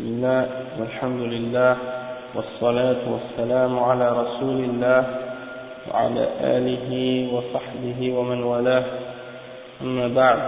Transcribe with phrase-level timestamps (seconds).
[0.00, 0.40] بسم الله
[0.80, 1.76] والحمد لله
[2.34, 5.02] والصلاة والسلام على رسول الله
[5.88, 6.24] وعلى
[6.56, 6.90] آله
[7.34, 8.84] وصحبه ومن والاه
[9.82, 10.40] أما بعد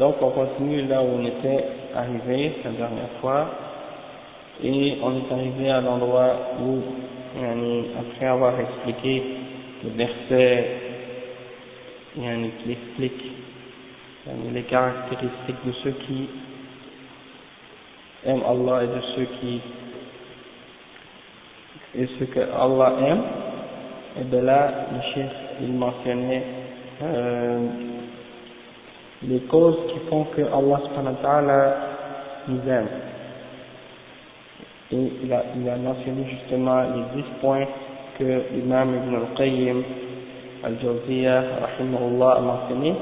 [0.00, 1.64] donc on continue là où on était
[1.94, 3.44] arrivé la dernière fois
[4.64, 6.32] et on est arrivé à l'endroit
[6.64, 6.80] où
[8.00, 9.22] après avoir expliqué
[9.84, 10.64] le verset
[12.16, 13.22] qui explique
[14.54, 16.28] les caractéristiques de ceux qui
[18.25, 19.61] aiment Allah et de ceux qui
[21.97, 23.23] et ce que Allah aime.
[24.19, 26.43] Et de là le chef il mentionnait
[27.03, 27.59] euh,
[29.23, 31.15] les causes qui font que Allah subhanahu
[32.47, 32.87] nous aime.
[34.91, 37.65] Et il a, il a mentionné justement les dix points
[38.19, 39.83] que l'imam Ibn al-Qayyim
[40.63, 41.43] al-Jawziyah
[41.79, 42.93] a mentionné.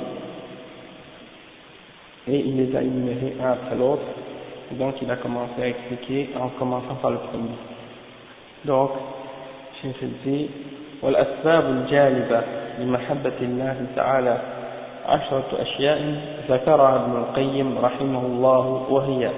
[2.28, 4.04] Et il les a énumérés un après l'autre
[4.73, 7.59] donc il a commencé à expliquer en commençant par le premier
[8.65, 8.91] donc
[9.83, 10.49] Cheikh dit
[11.03, 12.41] والأسباب الجالبة
[12.79, 14.37] لمحبة الله تعالى
[15.07, 15.99] عشرة أشياء
[16.51, 19.31] ذكرها ابن القيم رحمه الله وهي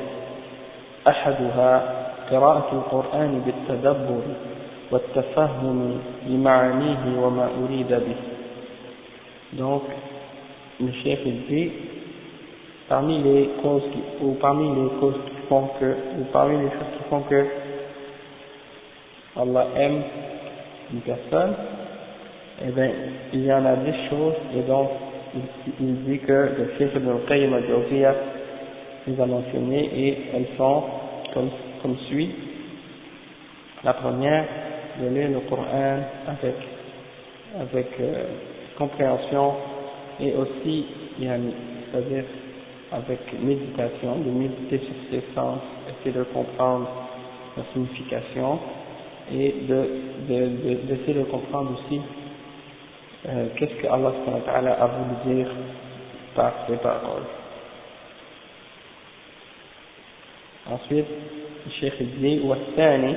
[1.08, 1.72] أحدها
[2.30, 4.22] قراءة القرآن بالتدبر
[4.90, 8.16] والتفهم لمعانيه وما أريد به
[9.58, 9.82] donc
[10.80, 11.70] le chef il dit
[12.87, 15.85] parmi les causes qui, ou parmi les causes qui font que
[16.19, 17.45] ou parmi les choses qui font que
[19.37, 20.01] Allah aime
[20.93, 21.53] une personne
[22.65, 22.89] eh bien
[23.33, 24.89] il y en a dix choses et donc
[25.35, 25.41] il,
[25.85, 28.15] il dit que le chef Ibn al-Qayyim al-Jawziyah
[29.07, 30.83] les a mentionnées et elles sont
[31.33, 31.49] comme,
[31.81, 32.31] comme suit.
[33.83, 34.45] La première
[35.01, 36.55] de lire le Coran avec
[37.59, 38.23] avec euh,
[38.77, 39.53] compréhension
[40.19, 40.85] et aussi
[41.19, 42.23] c'est-à-dire
[42.94, 46.88] avec méditation, de méditer sur ses sens, essayer de comprendre
[47.56, 48.58] la signification
[49.32, 49.94] et d'essayer
[50.28, 52.00] de, de, de, de comprendre aussi
[53.28, 55.48] euh, qu'est-ce que Allah a voulu dire
[56.34, 57.26] par ses paroles.
[60.70, 61.06] Ensuite,
[61.66, 63.14] le Cheikh dit والثاني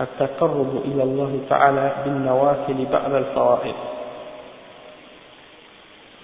[0.00, 3.74] التقرب إلى الله تعالى بالنوافل بعد الفرائض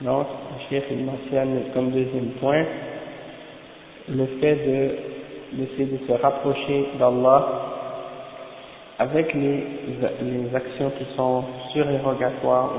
[0.00, 0.26] donc,
[0.69, 2.63] chef il mentionne comme deuxième point
[4.07, 4.95] le fait de
[5.57, 7.47] de se rapprocher d'Allah
[8.99, 9.63] avec les,
[10.21, 12.71] les actions qui sont surérogatoires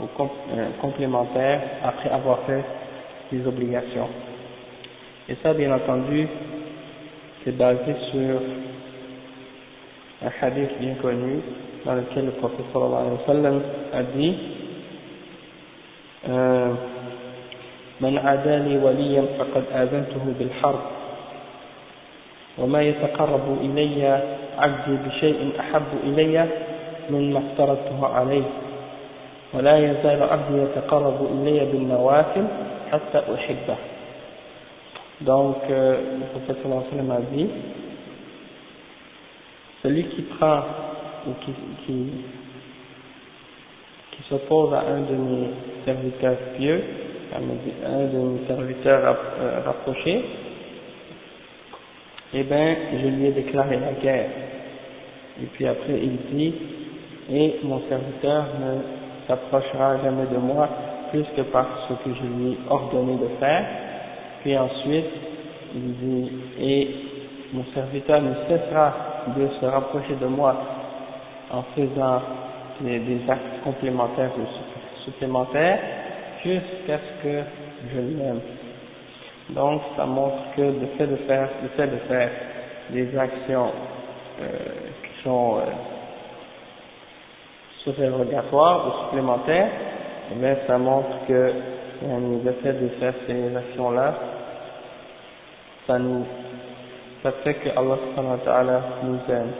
[0.00, 0.08] ou, ou
[0.52, 2.64] euh, complémentaires après avoir fait
[3.32, 4.08] les obligations.
[5.28, 6.26] Et ça, bien entendu,
[7.44, 8.40] c'est basé sur
[10.22, 11.40] un hadith bien connu
[11.84, 12.66] dans lequel le prophète
[13.92, 14.36] a dit
[18.00, 20.80] من عادى لي وليا فقد آذنته بالحرب.
[22.58, 24.22] وما يتقرب إلي
[24.58, 26.46] عبدي بشيء أحب إلي
[27.10, 28.48] مما افترضته عليه.
[29.54, 32.46] ولا يزال عبدي يتقرب إلي بالنوافل
[32.92, 33.76] حتى أحبه.
[35.20, 37.48] Donc euh, le prophète sallallahu alayhi wa a dit
[39.82, 40.62] celui qui prend
[41.26, 41.52] ou qui,
[41.84, 42.06] qui,
[44.12, 45.50] qui s'oppose à un de mes
[45.84, 46.82] serviteurs pieux,
[47.32, 49.16] un de mes serviteurs
[49.64, 50.24] rapprochés,
[52.32, 54.28] eh bien, je lui ai déclaré la guerre.
[55.42, 56.54] Et puis après, il dit,
[57.30, 60.68] et mon serviteur ne s'approchera jamais de moi
[61.10, 63.64] plus que par ce que je lui ai ordonné de faire.
[64.42, 65.06] Puis ensuite,
[65.74, 66.90] il dit, et
[67.52, 68.94] mon serviteur ne cessera
[69.36, 70.56] de se rapprocher de moi
[71.50, 72.22] en faisant
[72.80, 75.78] des, des actes complémentaires ou supplémentaires
[76.44, 77.42] jusqu'à ce que
[77.92, 78.40] je l'aime.
[79.50, 82.30] Donc, ça montre que le fait de faire, le fait de faire
[82.90, 83.72] des actions
[84.40, 84.46] euh,
[85.02, 85.70] qui sont euh,
[87.82, 89.70] surérogatoires ou supplémentaires,
[90.32, 94.14] eh bien, ça montre que euh, le fait de faire ces actions-là,
[95.86, 96.24] ça nous,
[97.22, 99.50] ça fait que Allah subhanahu nous aime.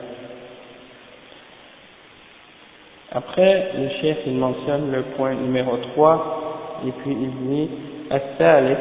[3.12, 6.50] Après, le chef, il mentionne le point numéro 3,
[6.88, 7.69] et puis il dit,
[8.12, 8.79] الثالث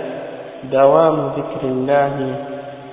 [0.73, 2.15] دوام ذكر الله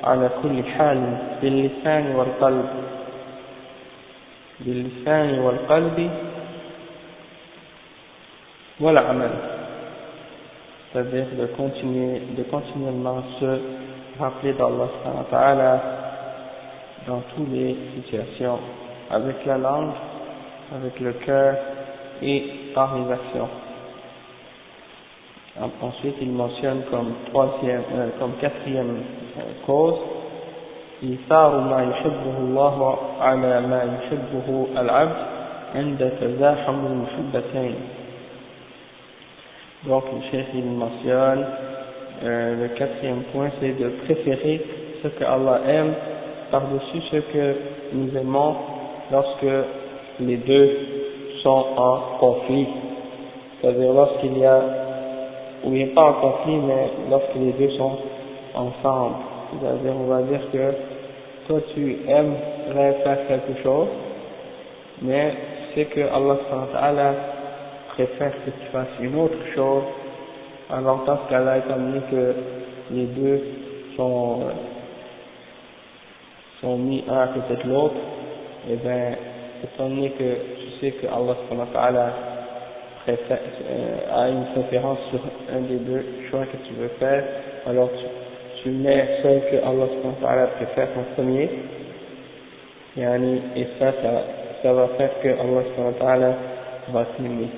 [0.03, 0.99] على كل حال
[1.41, 2.69] باللسان والقلب
[4.59, 6.09] باللسان والقلب
[8.79, 9.31] والعمل
[10.93, 13.59] c'est-à-dire de continuer de continuellement se
[14.19, 15.81] rappeler d'Allah
[17.07, 18.59] dans toutes les situations
[19.09, 19.91] avec la langue
[20.75, 21.55] avec le cœur
[22.21, 23.49] et par les actions.
[25.81, 28.97] Ensuite, il mentionne comme troisième, euh, comme quatrième
[29.37, 29.99] euh, cause
[31.03, 35.15] إيثار ما يحبه الله على ما يحبه العبد
[35.75, 37.75] عند تزاحم المحبتين
[39.87, 41.43] donc le chef il mentionne
[42.23, 44.61] euh, le quatrième point c'est de préférer
[45.01, 45.93] ce que Allah aime
[46.51, 47.55] par-dessus ce que
[47.93, 48.55] nous aimons
[49.11, 49.53] lorsque
[50.19, 50.77] les deux
[51.41, 52.67] sont en conflit
[53.59, 54.61] c'est-à-dire lorsqu'il y a
[55.66, 57.98] ou il pas en conflit mais lorsque les deux sont
[58.54, 59.16] ensemble
[59.50, 60.72] c'est-à-dire on va dire que
[61.46, 63.88] toi tu aimerais faire quelque chose
[65.02, 65.34] mais
[65.74, 67.14] c'est que Allah
[67.96, 69.84] préfère que tu fasses une autre chose,
[70.70, 72.34] alors dans ce cas-là, étant donné que
[72.90, 73.40] les deux
[73.96, 74.40] sont,
[76.60, 77.94] sont mis un à côté de l'autre,
[78.68, 79.16] et eh bien,
[79.64, 81.36] étant donné que tu sais que Allah
[83.08, 85.20] euh, a une préférence sur
[85.54, 87.24] un des deux choix que tu veux faire,
[87.66, 91.50] alors tu, tu mets celle que Allah préfère en premier,
[92.96, 94.24] et ça, ça
[94.62, 96.34] ça va faire que Allah
[96.88, 97.48] va t'aimer.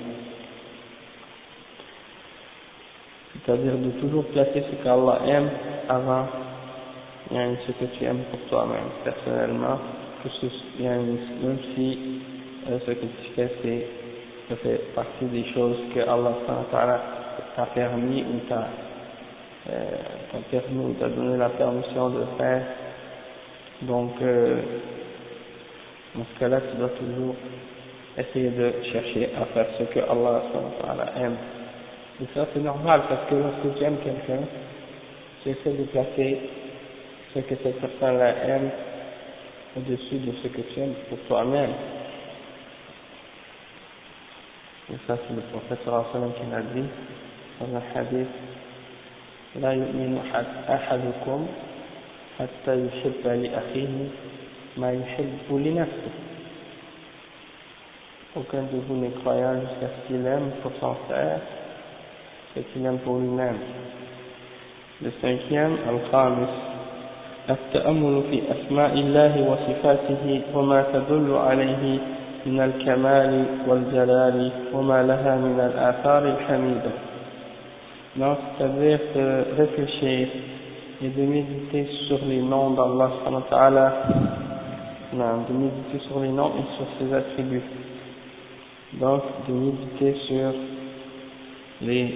[3.33, 5.49] C'est-à-dire de toujours placer ce qu'Allah aime
[5.87, 6.25] avant
[7.31, 9.79] ce que tu aimes pour toi-même, personnellement,
[10.89, 12.21] même si
[12.69, 13.87] euh, ce que tu fais, c'est,
[14.49, 16.33] ça fait partie des choses que Allah
[17.55, 18.67] t'a permis ou t'a
[19.69, 22.63] euh, permis ou t'a donné la permission de faire.
[23.83, 24.61] Donc, euh,
[26.15, 27.35] dans ce cas-là, tu dois toujours
[28.17, 30.41] essayer de chercher à faire ce que Allah
[31.17, 31.35] aime.
[32.21, 34.43] Et ça, c'est normal, parce que lorsque tu aimes quelqu'un,
[35.43, 36.39] tu essaies de placer
[37.35, 38.69] ce que cette personne-là aime
[39.77, 41.69] au-dessus de ce que tu aimes pour toi-même.
[44.91, 46.87] Et ça, c'est le prophète sallallahu qui l'a dit
[47.59, 48.27] dans le hadith
[49.55, 50.19] لا يؤمن
[50.69, 51.47] أحدكم
[52.39, 53.95] حتى يحب لأخيه
[54.77, 56.13] ما يحب لنفسه
[58.35, 61.39] aucun de vous n'est croyant jusqu'à ce qu'il aime pour son frère
[62.55, 63.57] ce qu'il aime pour lui-même
[65.01, 66.49] le cinquième الخامس
[67.49, 71.99] التأمل في أسماء الله وصفاته وما تدل عليه
[72.46, 76.90] من الكمال والجلال وما لها من الآثار الحميدة
[78.16, 80.28] donc c'est-à-dire de réfléchir
[81.02, 83.92] et de méditer sur les noms d'Allah subhanahu wa ta'ala
[85.14, 87.62] de méditer sur les noms et sur ses attributs.
[88.94, 90.52] Donc, de méditer sur
[91.82, 92.14] les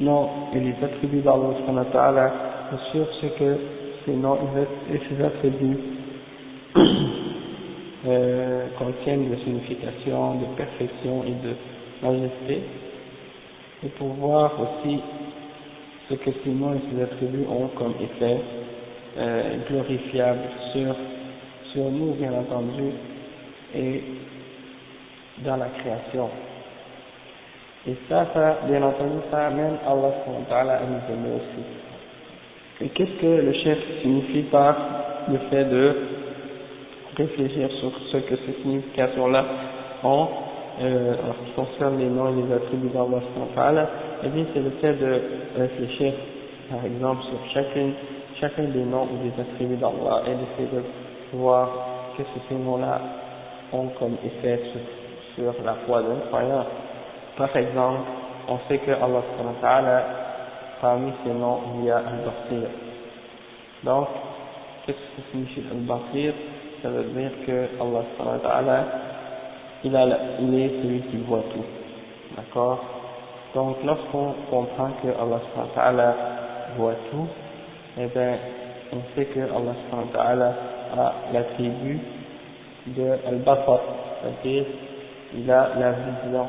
[0.00, 2.32] noms et les attributs d'Allah
[2.72, 3.56] et sur ce que
[4.04, 4.38] ces noms
[4.92, 5.78] et ces attributs
[8.07, 11.55] euh, contiennent de signification, de perfection et de
[12.01, 12.61] majesté,
[13.83, 14.99] et pour voir aussi
[16.09, 18.37] ce que ces noms et ces attributs ont comme effet
[19.17, 20.41] euh, glorifiable
[20.73, 20.95] sur
[21.73, 22.91] sur nous, bien entendu,
[23.73, 24.03] et
[25.39, 26.29] dans la création.
[27.87, 32.83] Et ça, ça, bien entendu, ça amène Allah à nous aimer aussi.
[32.85, 34.75] Et qu'est-ce que le chef signifie par
[35.29, 35.95] le fait de
[37.17, 39.45] réfléchir sur ce que ces significations-là
[40.03, 40.27] ont
[40.79, 43.87] euh, en ce qui concerne les noms et les attributs d'Allah
[44.23, 45.21] Eh bien, c'est le fait de
[45.57, 46.13] réfléchir,
[46.69, 47.91] par exemple, sur chacun,
[48.39, 51.69] chacun des noms ou des attributs d'Allah et d'essayer de voir
[52.17, 53.01] que ces mots-là
[53.73, 54.61] ont comme effet
[55.35, 56.65] sur, la foi d'un croyant.
[57.37, 58.01] Par exemple,
[58.47, 60.03] on sait que Allah
[60.81, 62.69] parmi ses noms, il y a Al-Basir.
[63.83, 64.07] Donc,
[64.85, 66.33] qu'est-ce que signifie Al-Basir
[66.81, 68.85] Ça veut dire que Allah
[69.83, 70.05] il, a,
[70.39, 71.65] il est celui qui voit tout.
[72.35, 72.83] D'accord?
[73.53, 75.09] Donc, lorsqu'on comprend que
[75.79, 76.15] Allah
[76.77, 77.27] voit tout,
[77.97, 78.37] eh bien,
[78.93, 80.55] on sait que Allah
[80.97, 81.99] a l'attribut
[82.87, 83.79] de Al-Basar,
[84.21, 84.65] c'est-à-dire
[85.33, 86.47] il a la vision,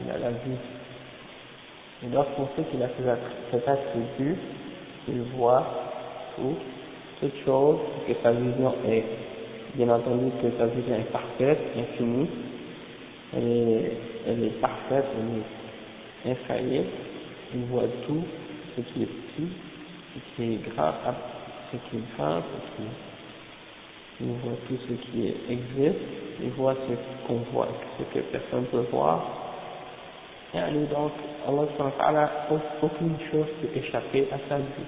[0.00, 0.56] il a la vue.
[2.02, 2.88] Et lorsqu'on sait qu'il a
[3.50, 4.36] cet attribut,
[5.08, 5.64] il voit
[6.36, 6.56] tout,
[7.20, 9.04] toute chose, que sa vision est,
[9.76, 12.28] bien entendu que sa vision est parfaite, infinie,
[13.36, 13.92] elle est,
[14.26, 15.04] elle est parfaite,
[16.24, 16.86] elle est infaillible,
[17.54, 18.24] il voit tout,
[18.76, 19.48] ce qui est petit,
[20.14, 20.94] ce qui est grave,
[21.70, 22.88] ce qui est grand, ce qui
[24.18, 26.00] il voit tout ce qui existe,
[26.42, 27.68] il voit ce qu'on voit,
[27.98, 29.24] ce que personne ne peut voir.
[30.54, 31.12] Et donc,
[32.00, 32.30] Allah
[32.80, 34.86] aucune chose peut échapper à sa vue.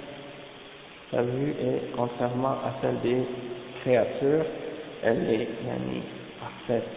[1.10, 3.22] Sa vue est, contrairement à celle des
[3.82, 4.46] créatures,
[5.02, 5.48] elle est
[6.40, 6.88] parfaite.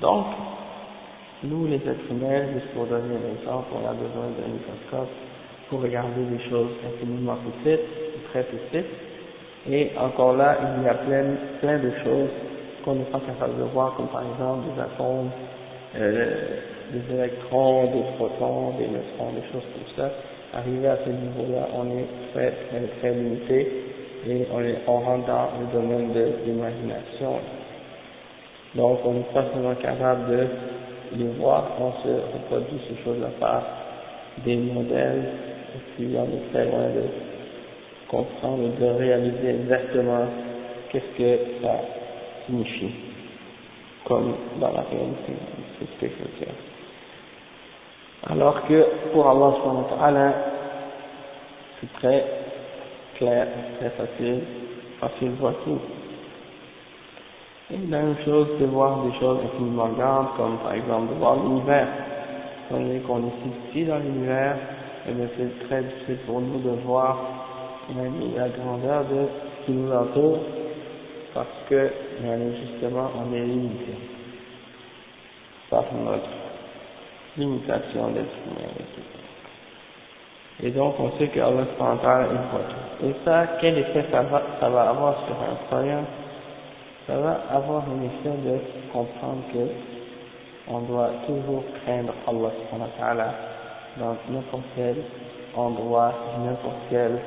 [0.00, 0.26] Donc,
[1.44, 5.08] nous les êtres humains, juste pour donner un exemple, on a besoin d'un microscope
[5.68, 7.86] pour regarder des choses infiniment petites,
[8.30, 8.86] très petites,
[9.70, 11.24] Et encore là, il y a plein,
[11.60, 12.30] plein de choses
[12.84, 15.30] qu'on n'est pas capable de voir, comme par exemple des atomes,
[15.96, 16.34] euh,
[16.92, 20.10] des électrons, des protons, des neutrons, des choses comme ça.
[20.54, 23.87] Arrivé à ce niveau-là, on est très, très, très limité
[24.28, 27.38] et on, est, on rentre dans le domaine de l'imagination.
[28.74, 30.46] Donc on n'est pas seulement capable de
[31.16, 33.62] les voir, on se reproduit ces choses-là par
[34.44, 35.24] des modèles,
[35.74, 37.04] et puis on est très loin de
[38.08, 40.26] comprendre et de réaliser exactement
[40.90, 41.76] qu'est-ce que ça
[42.46, 42.92] signifie,
[44.04, 45.32] comme dans la réalité,
[45.98, 46.54] c'est dire.
[48.30, 50.34] Alors que pour Allah
[51.80, 52.37] c'est très
[53.18, 53.46] clair,
[53.78, 54.40] très facile,
[55.00, 55.76] facile voici.
[57.70, 59.40] Et la même chose de voir des choses
[59.96, 61.88] grandes, comme par exemple de voir l'univers.
[62.70, 64.56] Est qu'on est ici dans l'univers,
[65.08, 67.18] et c'est très difficile pour nous de voir
[67.94, 70.38] la grandeur de ce qui nous entoure,
[71.34, 71.90] parce que
[72.62, 73.94] justement on est limité
[75.70, 76.28] par notre
[77.36, 78.68] limitation d'être humain
[80.62, 85.14] et donc on sait que Allah est voit Et ça, quel effet ça va, avoir
[85.26, 86.04] sur un croyant?
[87.06, 88.58] Ça va avoir un effet de
[88.92, 89.68] comprendre que
[90.70, 93.34] on doit toujours craindre Allah
[93.98, 94.96] dans n'importe quel
[95.56, 96.12] endroit,
[96.44, 97.18] n'importe quelle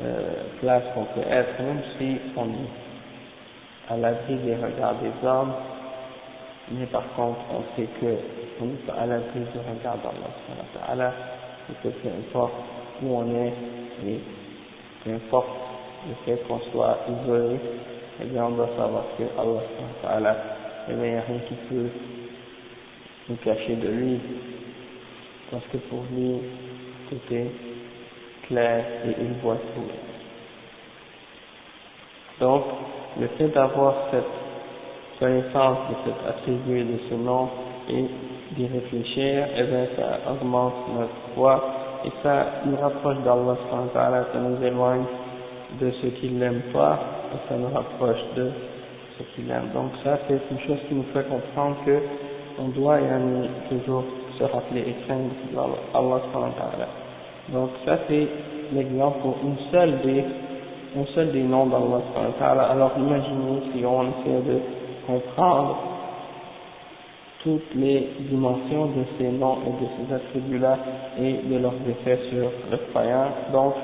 [0.00, 5.52] euh, place qu'on peut être, même si on est à l'abri des regards des hommes,
[6.70, 8.16] mais par contre on sait que
[8.62, 11.12] on pas à l'abri du regard d'Allah
[11.70, 12.54] et que peu importe
[13.02, 13.52] où on est
[14.06, 14.20] et
[15.04, 15.48] peu importe
[16.08, 17.56] le fait qu'on soit isolé,
[18.20, 19.24] eh bien on doit savoir que
[20.06, 20.36] Allah
[20.88, 21.88] eh bien, il n'y a rien qui peut
[23.30, 24.20] nous cacher de lui,
[25.50, 26.40] parce que pour lui,
[27.08, 27.50] tout est
[28.46, 29.90] clair et il voit tout.
[32.40, 32.64] Donc,
[33.18, 34.24] le fait d'avoir cette
[35.18, 37.48] connaissance de cet attribut de ce nom
[37.88, 38.04] et
[38.56, 41.64] d'y réfléchir, eh bien, ça augmente notre foi
[42.04, 43.56] et ça nous rapproche d'Allah,
[44.32, 45.04] ça nous éloigne
[45.80, 46.98] de ce qu'il n'aime pas
[47.34, 48.50] et ça nous rapproche de
[49.18, 49.70] ce qu'il aime.
[49.74, 51.98] Donc ça c'est une chose qui nous fait comprendre que
[52.58, 52.98] on doit
[53.68, 54.04] toujours
[54.38, 55.30] se rappeler et craindre
[55.94, 56.88] Allah
[57.52, 58.28] Donc ça c'est
[58.72, 60.24] l'exemple pour une seule des,
[60.96, 64.58] un seul des noms d'Allah Alors imaginez si on essaie de
[65.06, 65.93] comprendre
[67.44, 70.78] toutes les dimensions de ces noms et de ces attributs-là
[71.20, 73.26] et de leurs effets sur le croyant.
[73.52, 73.74] Donc,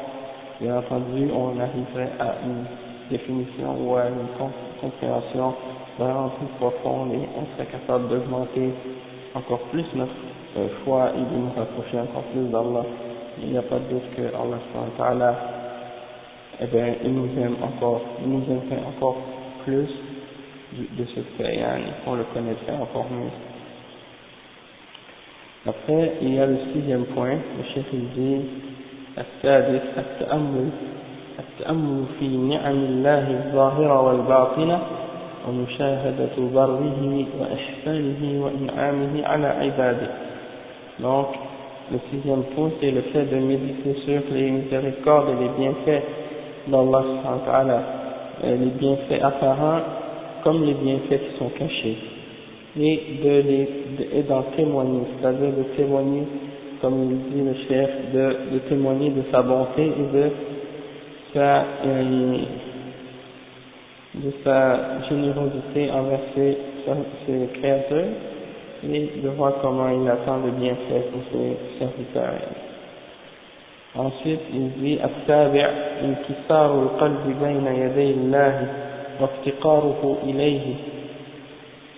[0.60, 2.64] bien entendu, on arriverait à une
[3.10, 4.48] définition ou à une
[4.80, 5.54] compréhension
[5.98, 8.70] vraiment plus profonde et on serait capable d'augmenter
[9.34, 10.12] encore plus notre
[10.56, 12.86] euh, foi et de nous rapprocher encore plus d'Allah.
[13.42, 15.36] Il n'y a pas de doute que Allah
[16.62, 19.16] eh bien, il nous aime encore, il nous aime encore
[19.64, 19.88] plus
[20.72, 21.64] de ce fait, et
[22.04, 23.49] qu'on le connaîtrait encore mieux.
[25.67, 28.41] Après, il y a le sixième point, le chef dit,
[29.17, 30.69] السادس التأمل
[31.39, 34.79] التأمل في نعم الله الظاهرة والباطنة
[35.47, 40.09] ومشاهدة بره وإحسانه وإنعامه على عباده
[40.99, 41.27] donc
[41.91, 46.03] le sixième point c'est le fait de méditer sur les miséricordes et les bienfaits
[46.67, 47.81] d'Allah
[48.43, 49.81] les bienfaits apparents
[50.43, 51.97] comme les bienfaits qui sont cachés
[52.79, 53.69] et de les
[54.13, 56.23] et d'en témoigner c'est-à-dire de témoigner
[56.81, 60.29] comme il dit le chef de, de témoigner de sa bonté et de
[61.33, 62.37] sa euh,
[64.15, 66.57] de sa générosité envers ses,
[67.25, 68.05] ses créateurs
[68.83, 72.39] et de voir comment il attend le bienfait pour ses serviteurs.
[73.97, 75.69] Ensuite, il dit السابع
[76.03, 78.67] انكسار القلب بين يدي الله
[79.21, 80.75] وافتقاره إليه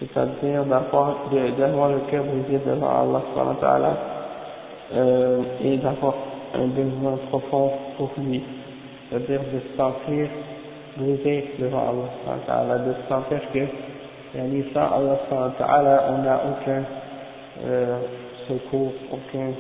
[0.09, 3.97] c'est-à-dire d'avoir le cœur brisé devant Allah
[4.95, 6.15] euh, et d'avoir
[6.55, 8.43] un besoin profond pour lui,
[9.09, 10.29] c'est-à-dire de se sentir
[10.97, 11.95] brisé devant
[12.49, 13.61] Allah, de se sentir que
[14.35, 16.85] sans Allah on n'a aucun
[17.65, 17.99] euh,
[18.49, 19.53] secours, aucun,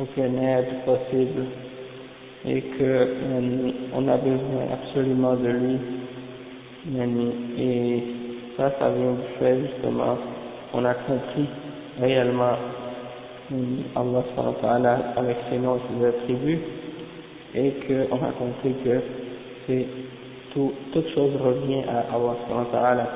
[0.00, 1.46] aucun aide possible
[2.46, 3.08] et que
[3.94, 5.78] on a besoin absolument de lui
[7.58, 8.13] et
[8.56, 10.16] ça, ça vient du fait justement,
[10.72, 11.48] on a compris
[12.00, 12.54] réellement
[13.96, 14.22] Allah
[14.62, 16.60] ta'ala avec ses noms et ses attributs
[17.54, 19.00] et qu'on a compris que
[19.66, 19.86] c'est
[20.52, 23.06] tout, toute chose revient à Allah ta'ala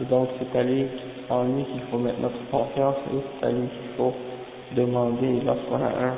[0.00, 0.86] et donc c'est à lui
[1.30, 4.12] en lui qu'il faut mettre notre confiance et c'est à lui qu'il faut
[4.76, 6.14] demander lorsqu'on a un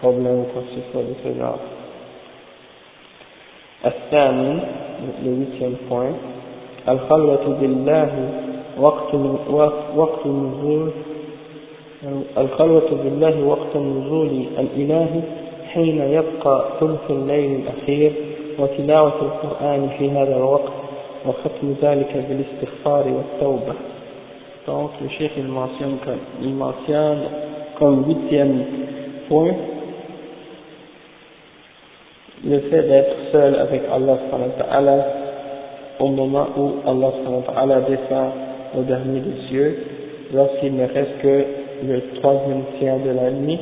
[0.00, 1.58] problème ou quoi que ce soit de ce genre.
[5.24, 6.12] le huitième point,
[6.88, 8.30] الخلوة بالله
[8.80, 9.14] وقت
[9.96, 10.90] وقت النزول
[12.38, 15.20] الخلوة بالله وقت النزول الإلهي
[15.72, 18.12] حين يبقى ثلث الليل الأخير
[18.58, 20.72] وتلاوة القرآن في هذا الوقت
[21.26, 23.74] وختم ذلك بالاستغفار والتوبة.
[24.66, 27.20] Donc le chef il mentionne comme, il mentionne
[27.78, 28.64] comme huitième
[29.28, 29.54] point
[32.44, 34.16] le fait d'être seul avec Allah
[35.98, 38.30] au moment où Allah descend
[38.76, 39.78] au dernier des cieux
[40.34, 41.44] lorsqu'il ne reste que
[41.84, 43.60] le troisième tiers de la nuit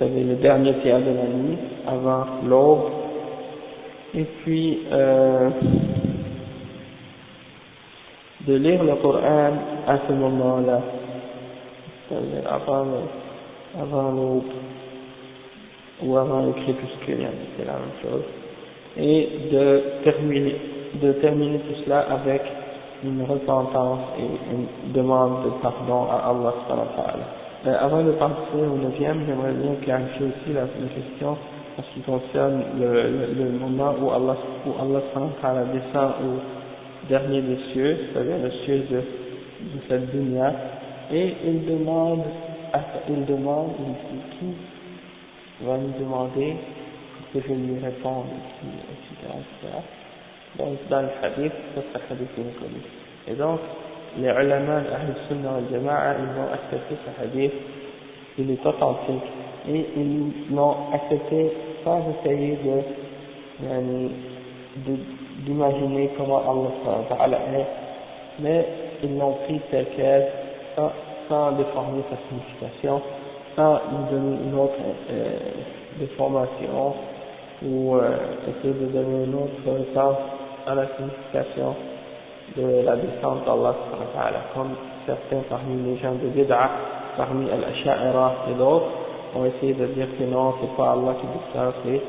[0.00, 2.90] c'est-à-dire le dernier tiers de la nuit avant l'aube.
[4.14, 5.50] Et puis euh,
[8.46, 9.52] de lire le Coran
[9.86, 10.80] à ce moment-là,
[12.08, 12.86] c'est-à-dire avant,
[13.78, 14.44] avant l'aube
[16.02, 18.24] ou avant le crépuscule, c'est la même chose,
[18.96, 20.56] et de terminer,
[21.02, 22.42] de terminer tout cela avec
[23.04, 26.54] une repentance et une demande de pardon à Allah
[27.66, 31.36] euh, avant de passer au neuvième, j'aimerais bien clarifier aussi la, la question
[31.78, 35.00] en ce qui concerne le, moment où Allah, où Allah
[35.72, 40.52] descend au dernier des cieux, c'est-à-dire le ciel de, de cette dunya,
[41.12, 42.22] et il demande,
[43.08, 43.70] il demande,
[44.38, 44.54] qui
[45.64, 46.56] va me demander
[47.34, 48.26] je lui réponde,
[48.90, 49.78] etc., etc.
[50.58, 52.80] Donc dans le hadith, ça c'est hadith qui est connu.
[53.28, 53.60] Et donc,
[54.18, 57.52] les ulama d'Ahl Sunnah al Jama'a, ils vont accepter ce hadith,
[58.38, 59.22] il est authentique,
[59.68, 61.52] et ils l'ont accepté
[61.84, 62.58] sans essayer
[63.56, 64.96] de,
[65.44, 66.42] d'imaginer comment
[67.18, 67.66] Allah est,
[68.40, 68.66] mais
[69.02, 70.28] ils l'ont pris tel quel,
[70.74, 70.90] sans,
[71.28, 73.00] sans déformer sa signification,
[73.54, 74.74] sans lui donner une autre
[75.10, 75.38] euh,
[75.98, 76.94] déformation,
[77.62, 78.16] ou euh,
[78.48, 80.16] essayer de donner un autre sens
[80.66, 81.74] à la signification
[82.56, 83.74] de la descente d'Allah
[84.54, 84.70] comme
[85.06, 86.70] certains parmi les gens de Bid'a,
[87.16, 88.86] parmi Al-Asha'ira et d'autres,
[89.36, 92.00] ont essayé de dire que non, c'est pas Allah qui descend, c'est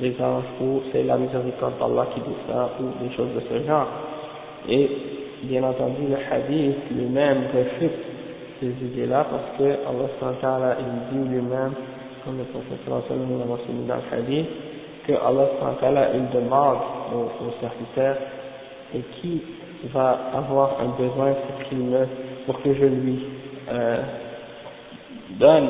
[0.00, 3.86] les anges ou c'est la miséricorde d'Allah qui descend ou des choses de ce genre.
[4.68, 4.90] Et
[5.44, 7.98] bien entendu, le hadith lui-même refute
[8.60, 11.72] ces idées-là parce que Allah il dit lui-même,
[12.24, 12.94] comme le prophète l'a
[13.46, 14.46] mentionné dans le hadith,
[15.06, 16.78] que Allah il demande
[17.14, 18.16] aux, aux serviteurs
[18.94, 19.42] et qui
[19.92, 22.06] va avoir un besoin pour qu'il me,
[22.46, 23.26] pour que je lui
[23.70, 24.02] euh,
[25.38, 25.68] donne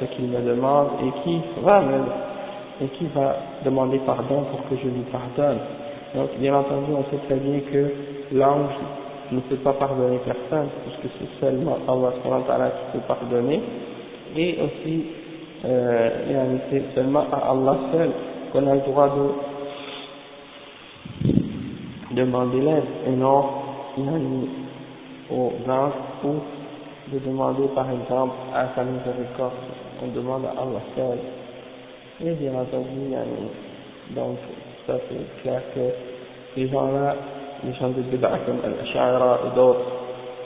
[0.00, 1.98] ce qu'il me demande et qui va me
[2.80, 5.58] et qui va demander pardon pour que je lui pardonne.
[6.14, 7.92] Donc, bien entendu, on sait très bien que
[8.32, 8.74] l'ange
[9.30, 12.12] ne peut pas pardonner personne, puisque c'est seulement Allah
[12.70, 13.62] qui peut pardonner,
[14.36, 15.04] et aussi,
[15.64, 18.10] euh, c'est seulement à Allah seul
[18.52, 19.30] qu'on a le droit de
[22.14, 23.44] demander l'aide, et non
[25.30, 25.92] aux anges
[26.24, 26.34] ou
[27.12, 29.52] de demander par exemple à sa miséricorde,
[30.02, 31.18] on demande à Allah seul.
[32.20, 33.10] Et bien entendu,
[34.14, 34.38] donc
[34.86, 35.80] ça c'est clair que
[36.56, 37.16] les gens-là,
[37.64, 39.80] les gens de Bid'a comme Al-Ash'ara et d'autres,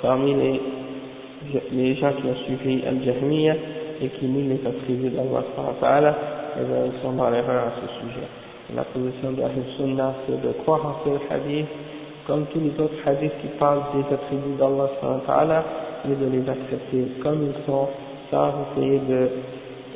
[0.02, 0.34] parmi
[1.72, 3.54] les, gens qui ont suivi Al-Jahmiya
[4.00, 6.16] et qui nient les attributs d'Allah,
[6.60, 8.26] ils sont dans l'erreur à ce sujet.
[8.74, 9.42] La position de
[9.76, 11.66] Sunnah, c'est de croire en ce hadith,
[12.26, 15.64] comme tous les autres hadiths qui parlent des attributs d'Allah,
[16.04, 17.88] et de les accepter comme ils sont,
[18.30, 19.28] sans essayer de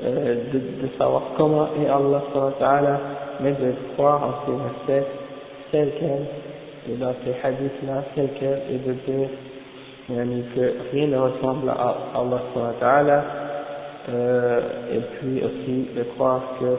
[0.03, 3.01] euh, de, savoir comment est Allah
[3.41, 4.53] mais de croire en ces
[4.97, 5.07] versets
[5.71, 6.27] tels quels,
[6.91, 9.29] et dans ces hadiths-là tels quels, et de dire
[10.55, 13.25] que rien ne ressemble à Allah
[14.13, 14.61] euh,
[14.93, 16.77] et puis aussi de croire que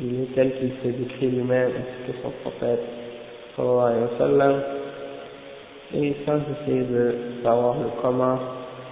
[0.00, 2.80] il est tel qu'il s'est décrit lui-même ainsi que son prophète
[3.58, 3.92] wa
[5.94, 8.38] et sans essayer de savoir le comment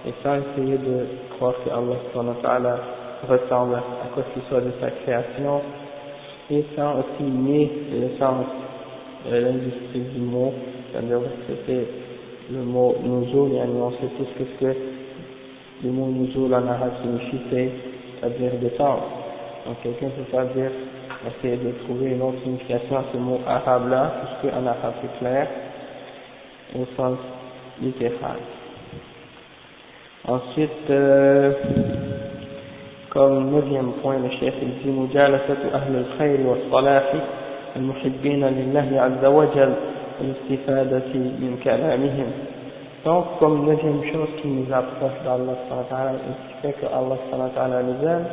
[0.05, 2.79] et sans essayer de croire que Allah
[3.27, 5.61] ressemble à quoi que ce soit de sa création
[6.49, 8.45] et sans aussi nier le sens
[9.29, 10.53] de l'industrie du mot,
[10.91, 11.19] c'est-à-dire
[11.65, 11.87] c'est
[12.51, 14.75] le mot nuzul, et on sait ce que
[15.84, 17.70] le mot nuzul en arabe signifie,
[18.20, 19.04] c'est-à-dire descendre.
[19.66, 20.70] Donc quelqu'un peut pas dire,
[21.26, 25.48] essayer de trouver une autre signification à ce mot arabe-là, puisque en arabe c'est clair,
[26.74, 27.18] au sens
[27.82, 28.38] littéral.
[30.28, 31.52] Ensuite, euh,
[33.10, 37.12] comme neuvième point, le chef il dit مجالسة أهل الخير والصلاح
[37.76, 39.72] المحبين لله عز وجل
[40.20, 42.30] والاستفادة من كلامهم.
[43.03, 45.53] Donc, comme neuvième chose qui nous approche d'Allah
[46.13, 48.25] et qui fait que Allah nous aime,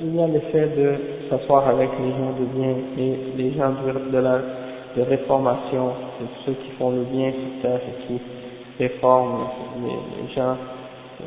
[0.00, 0.94] il y a l'effet de
[1.28, 4.38] s'asseoir avec les gens de bien et les gens de, la
[4.96, 5.90] de réformation,
[6.44, 8.20] ceux qui font le bien sur terre et qui
[8.78, 9.46] réforment
[9.82, 10.56] les, gens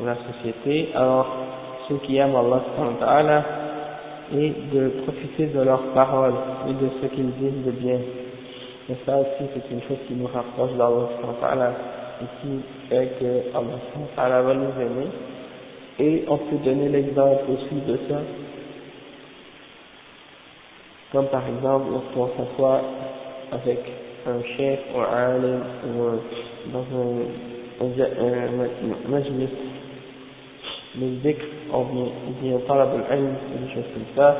[0.00, 0.88] de la société.
[0.94, 1.26] Alors,
[1.86, 3.44] ceux qui aiment Allah
[4.32, 6.34] et de profiter de leurs paroles
[6.66, 7.98] et de ce qu'ils disent de bien.
[8.88, 11.72] Et ça aussi, c'est une chose qui nous rapproche d'Allah
[12.40, 13.56] qui fait que
[14.16, 15.08] Allah va nous aimer.
[15.98, 18.20] Et on peut donner l'exemple aussi de ça.
[21.12, 22.80] Comme par exemple lorsqu'on s'assoit
[23.52, 23.80] avec
[24.26, 29.48] un chef ou un alim ou dans un, un, majlis.
[30.98, 34.36] Le dhikr on vient, on vient talab al-ilm des choses comme ça.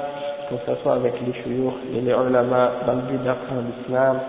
[0.48, 4.20] Qu'on s'assoit avec les chouyours et les ulama dans le but d'apprendre l'islam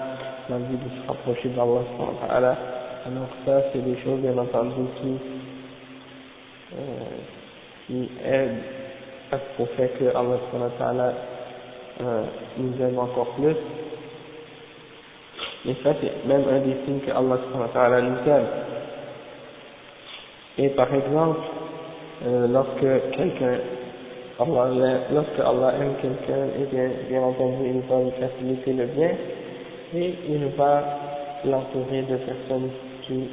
[0.50, 2.58] dans le but de se rapprocher d'Allah
[3.06, 5.18] alors ça c'est des choses bien entendu qui
[6.74, 6.82] euh,
[7.88, 8.64] qui aident
[9.60, 11.14] au fait que Allah
[12.02, 12.24] euh,
[12.58, 13.56] nous aime encore plus.
[15.66, 17.38] Et ça, c'est même un des signes que Allah
[18.02, 18.46] nous aime.
[20.58, 21.40] Et par exemple,
[22.26, 23.60] euh, lorsque quelqu'un,
[24.40, 29.12] Allah, lorsque Allah aime quelqu'un, et bien, bien entendu, il va lui faciliter le bien,
[29.96, 30.84] et il va
[31.46, 32.70] l'entourer de personnes
[33.08, 33.28] qui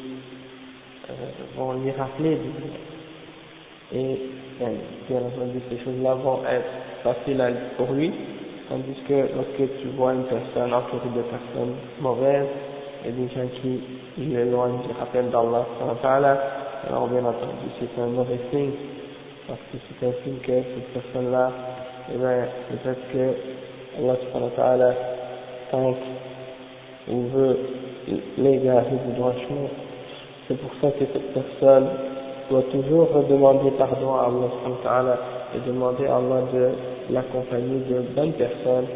[1.11, 1.13] euh,
[1.57, 4.01] vont lui rappeler bien.
[4.01, 4.21] Et
[4.59, 4.69] bien,
[5.09, 6.71] bien entendu, ces choses-là vont être
[7.03, 7.43] faciles
[7.77, 8.13] pour lui,
[8.69, 12.49] Tandis que lorsque tu vois une personne entourée de personnes mauvaises
[13.07, 13.81] et des gens qui
[14.19, 15.65] l'éloignent du rappel d'Allah,
[16.87, 18.73] alors bien entendu c'est un mauvais signe,
[19.47, 21.51] parce que c'est un signe que cette personne-là,
[22.13, 23.33] eh bien, peut-être que
[23.99, 24.95] Allah
[25.71, 25.97] tente
[27.09, 27.59] ou veut
[28.37, 29.69] chemin.
[30.47, 31.89] C'est pour ça que cette personne
[32.51, 35.19] doit toujours demander pardon à Allah
[35.55, 36.71] et demander à Allah de
[37.13, 38.87] l'accompagner de bonnes personnes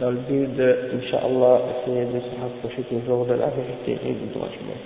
[0.00, 4.26] dans le but de, Inch'Allah, essayer de se rapprocher toujours de la vérité et du
[4.34, 4.78] droit chemin.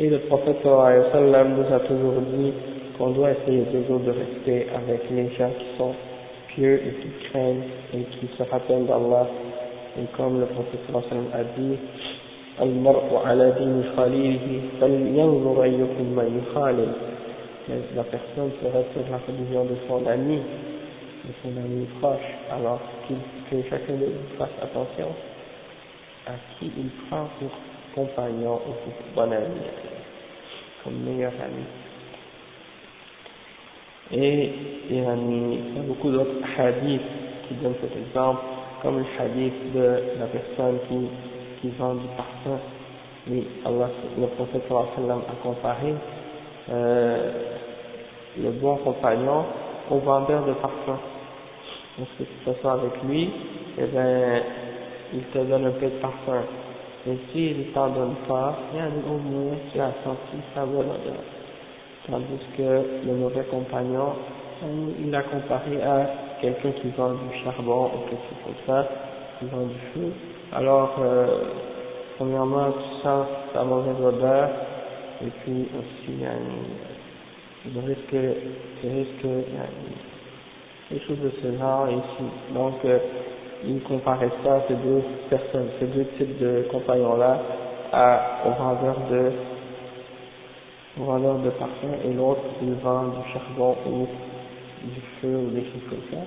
[0.00, 2.52] Et le prophète nous a toujours dit
[2.96, 5.92] qu'on doit essayer toujours de rester avec les gens qui sont
[6.54, 9.26] pieux et qui craignent et qui se rappellent d'Allah.
[10.00, 10.80] Et comme le prophète
[11.34, 11.76] a dit,
[12.61, 16.91] المرء على دين خليله فلينظر أيكم من يخالل
[17.95, 20.41] la personne serait sur la religion de son ami
[21.25, 22.19] de son ami proche,
[22.51, 23.15] alors qu'il
[23.49, 25.07] que chacun de nous fasse attention
[26.27, 27.49] à qui il prend pour
[27.95, 29.61] compagnon ou pour bon ami,
[30.83, 31.63] comme meilleur ami.
[34.11, 34.51] Et
[34.89, 37.01] il y a beaucoup d'autres hadiths
[37.47, 38.41] qui donnent cet exemple,
[38.81, 41.07] comme le hadith de la personne qui,
[41.60, 42.58] qui vend du parfum.
[43.30, 45.94] Oui, Allah, le prophète sallam a comparé
[46.70, 47.32] euh,
[48.38, 49.44] le bon compagnon
[49.90, 50.98] au vendeur de parfum.
[51.98, 53.30] Donc si tu t'assois avec lui,
[53.76, 54.42] eh bien,
[55.12, 56.42] il te donne un peu de parfum.
[57.06, 60.88] Et s'il ne t'en donne pas, bien au moins tu as senti sa bonne.
[62.06, 64.12] Tandis que le mauvais compagnon,
[65.00, 66.06] il l'a comparé à
[66.40, 68.88] quelqu'un qui vend du charbon ou quelque chose comme ça,
[69.38, 70.12] qui vend du feu.
[70.50, 71.26] Alors, euh,
[72.16, 74.48] premièrement, tu sens sa mauvaise odeur,
[75.22, 76.12] et puis aussi,
[77.66, 78.16] il risque,
[78.82, 79.26] il risque,
[80.90, 82.24] des choses de ce genre ici.
[82.54, 82.98] Donc, euh,
[83.64, 87.40] il comparait ça, ces deux personnes, ces deux types de compagnons-là,
[88.46, 89.32] au vendeur de,
[90.98, 94.06] au vendeur de parfum, et l'autre, il vend du charbon ou
[94.84, 96.24] du feu ou des choses comme ça.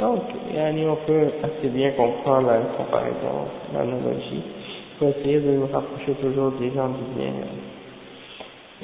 [0.00, 0.20] Donc,
[0.54, 4.42] on peut assez bien comprendre la comparaison, l'analogie.
[4.42, 7.32] Il faut essayer de nous rapprocher toujours des gens du bien.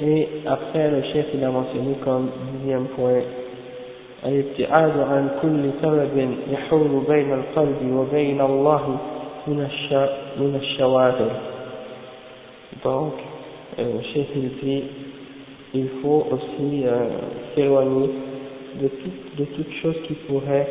[0.01, 3.21] Et après, le chef, il a mentionné comme dixième point,
[4.25, 8.97] الابتعاد عن كل سبب يحول بين القلب وبين الله
[9.47, 9.67] من
[10.37, 11.31] من الشواغل
[12.83, 13.13] donc
[13.79, 14.27] euh, chez
[14.61, 14.83] dit
[15.73, 17.07] il faut aussi euh,
[17.55, 18.09] s'éloigner
[18.81, 20.67] de, tout, de toute chose qui pourrait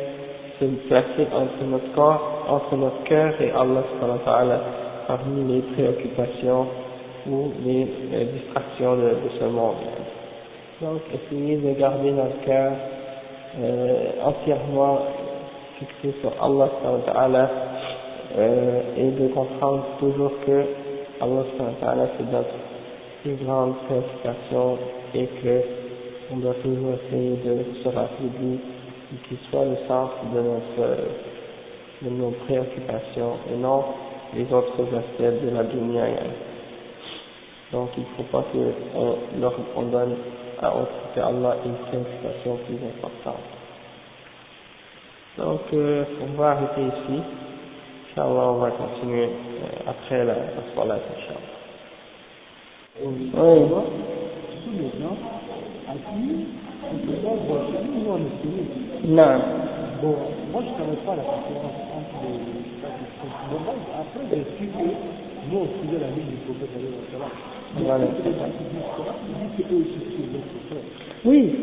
[0.58, 3.82] se placer entre notre corps, entre notre cœur et Allah
[5.06, 6.66] parmi les préoccupations
[7.26, 7.86] ou les
[8.34, 9.76] distractions de, de ce monde.
[10.80, 12.72] Donc, essayez de garder notre cœur
[13.60, 14.98] euh, entièrement
[15.78, 17.50] fixé sur Allah
[18.36, 20.64] euh, et de comprendre toujours que
[21.20, 21.42] Allah
[22.16, 22.54] c'est notre
[23.22, 24.78] plus grande préoccupation
[25.14, 25.62] et que
[26.32, 28.28] on doit toujours essayer de se rappeler
[29.12, 30.98] et qu'il soit le centre de notre
[32.02, 33.84] de nos préoccupations et non
[34.34, 36.04] les autres aspects de la dunya.
[37.72, 40.16] Donc il ne faut pas qu'on on donne
[40.60, 43.42] à autre que Allah une préoccupation plus importante.
[45.38, 47.22] Donc, euh, on va arrêter ici.
[48.10, 50.34] Inch'Allah, on va continuer euh, après la,
[50.74, 51.40] salat, Inch'Allah.
[53.04, 53.30] Oui.
[59.08, 59.40] Non.
[60.02, 60.14] Bon,
[60.52, 62.58] moi je ne savais pas la différence entre les
[63.50, 64.84] Bon, après j'ai su que
[65.50, 66.68] nous on suivait la ligne du prophète
[67.78, 68.04] Voilà.
[71.24, 71.54] Oui,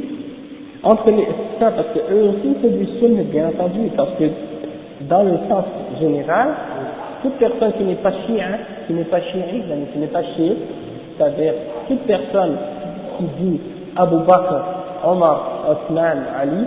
[0.81, 1.27] entre les,
[1.59, 4.23] ça, parce que eux aussi c'est du sunna, bien entendu, parce que
[5.01, 5.65] dans le sens
[5.99, 6.49] général,
[7.21, 8.41] toute personne qui n'est pas chiite,
[8.87, 10.57] qui n'est pas chiite, qui n'est pas chiite,
[11.15, 11.53] c'est-à-dire
[11.87, 12.57] toute personne
[13.19, 13.61] qui dit
[13.95, 14.63] Abu Bakr,
[15.05, 16.65] Omar, Osman, Ali,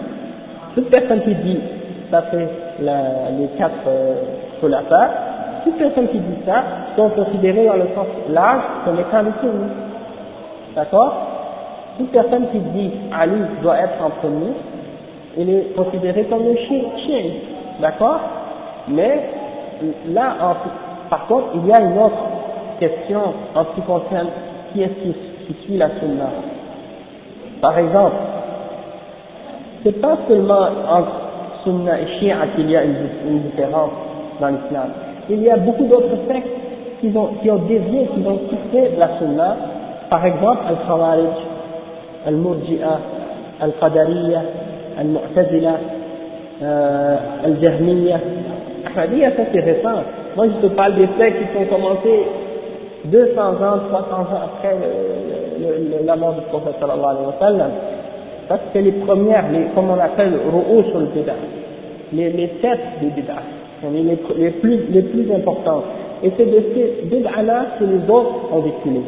[0.75, 1.61] toute personne qui dit,
[2.81, 4.15] la- les quatre euh,
[5.65, 6.63] toute personne qui dit ça
[6.97, 9.73] sont considérées dans le sens large comme étant des sunnis.
[10.75, 11.15] D'accord?
[11.99, 14.53] Toute personne qui dit Ali doit être en premier,
[15.37, 17.23] il est considéré comme un chien,
[17.81, 18.21] d'accord?
[18.89, 19.21] Mais
[20.13, 22.17] là, en- par contre, il y a une autre
[22.81, 23.21] question
[23.55, 24.29] en ce qui concerne
[24.73, 25.15] qui est-ce qui,
[25.47, 26.29] qui suit la sunna.
[27.61, 28.15] Par exemple,
[29.85, 31.29] c'est pas seulement entre
[31.65, 33.91] sunna et shia qu'il y a une, différence
[34.41, 34.89] dans l'islam.
[35.31, 36.49] Il y a beaucoup d'autres sectes
[37.01, 39.57] qui ont, qui ont dévié, qui ont quitté la sunna.
[40.11, 41.37] Par exemple, al-Khawarij,
[42.27, 42.99] al-Murji'a,
[43.61, 44.43] al-Qadariyya,
[44.99, 45.75] al-Mu'tazila,
[46.63, 48.21] euh, al-Jahmiyya.
[48.87, 50.03] Ahmadiyya, ça c'est récent.
[50.37, 52.27] Moi je te parle des sectes qui sont commencés
[53.05, 54.77] 200 ans, 300 ans après
[56.05, 57.71] la mort du prophète sallallahu alayhi wa sallam.
[58.49, 61.35] Ça c'est les premières, comme on appelle, ru'us sur le bid'ah.
[62.13, 63.43] Les, les têtes des bid'ah.
[63.93, 65.85] Les, les, plus, importantes.
[66.23, 69.01] Et c'est de ces bid'ah-là que les autres ont déculé.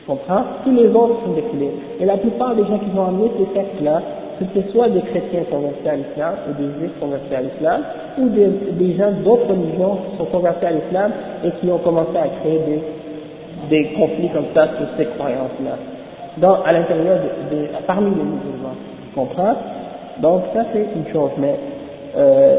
[0.00, 0.42] Tu comprends?
[0.64, 1.70] Tous les autres sont déculés.
[2.00, 4.02] Et la plupart des gens qui ont amené ces textes-là,
[4.38, 7.82] c'était soit des chrétiens convertis à l'islam, ou des juifs convertis à l'islam,
[8.18, 11.12] ou des, gens d'autres religions qui sont convertis à l'islam
[11.44, 12.60] et qui ont commencé à créer
[13.70, 15.78] des conflits comme ça sur ces croyances-là.
[16.38, 17.18] Dans, à l'intérieur
[17.50, 18.74] de, parmi les musulmans.
[19.04, 19.54] Tu comprends?
[20.20, 21.54] Donc ça c'est une chose, mais
[22.16, 22.56] euh,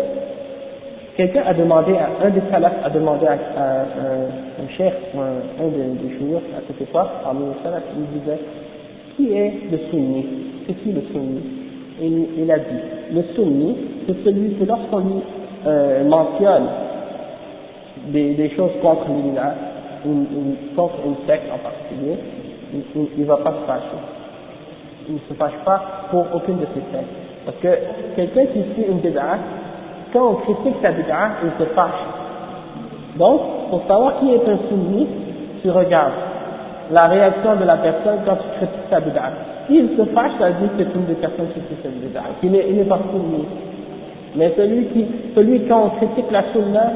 [1.17, 3.35] quelqu'un a demandé, à, un des salafs a demandé à, à
[3.81, 8.19] un, un chef, un, un des, des chouïrs à cette époque, parmi les salafs, il
[8.19, 8.39] disait,
[9.17, 10.25] qui est le sunni?
[10.67, 11.41] C'est qui le sunni?
[12.01, 12.81] Il, il a dit,
[13.13, 15.21] le sunni, c'est celui que lorsqu'on lui
[15.67, 16.67] euh, mentionne
[18.07, 19.53] des, des choses contre l'Illah,
[20.05, 22.17] une, une, contre une secte en particulier,
[22.73, 24.01] il ne va pas se fâcher.
[25.07, 27.13] Il ne se fâche pas pour aucune de ces sectes.
[27.45, 27.67] Parce que
[28.15, 29.37] quelqu'un qui suit une bid'a,
[30.11, 31.91] quand on critique sa bid'a, il se fâche.
[33.17, 35.07] Donc, pour savoir qui est un sunni,
[35.61, 36.13] tu regardes
[36.91, 39.31] la réaction de la personne quand tu critiques sa bid'a.
[39.67, 42.23] S'il se fâche, ça dit que c'est une des personnes qui suit cette bid'a.
[42.43, 43.45] Il n'est pas sunni.
[44.35, 46.91] Mais celui qui, celui quand on critique la sunna,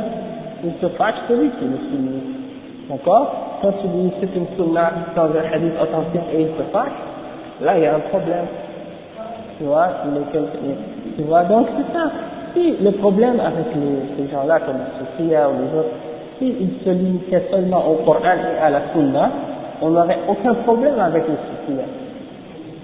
[0.63, 2.21] il se fâche, celui qui est le sunni.
[2.89, 3.48] D'accord?
[3.61, 6.91] Quand tu dis c'est une sunna dans un hadith authentique et il se fâche,
[7.61, 8.45] là il y a un problème.
[9.57, 12.11] Tu vois, donc c'est ça.
[12.53, 13.65] Si le problème avec
[14.17, 15.95] ces gens-là, comme les Sophia ou les autres,
[16.39, 19.29] s'ils se limitaient seulement au Coran et à la sunna,
[19.81, 21.83] on n'aurait aucun problème avec les Sophia.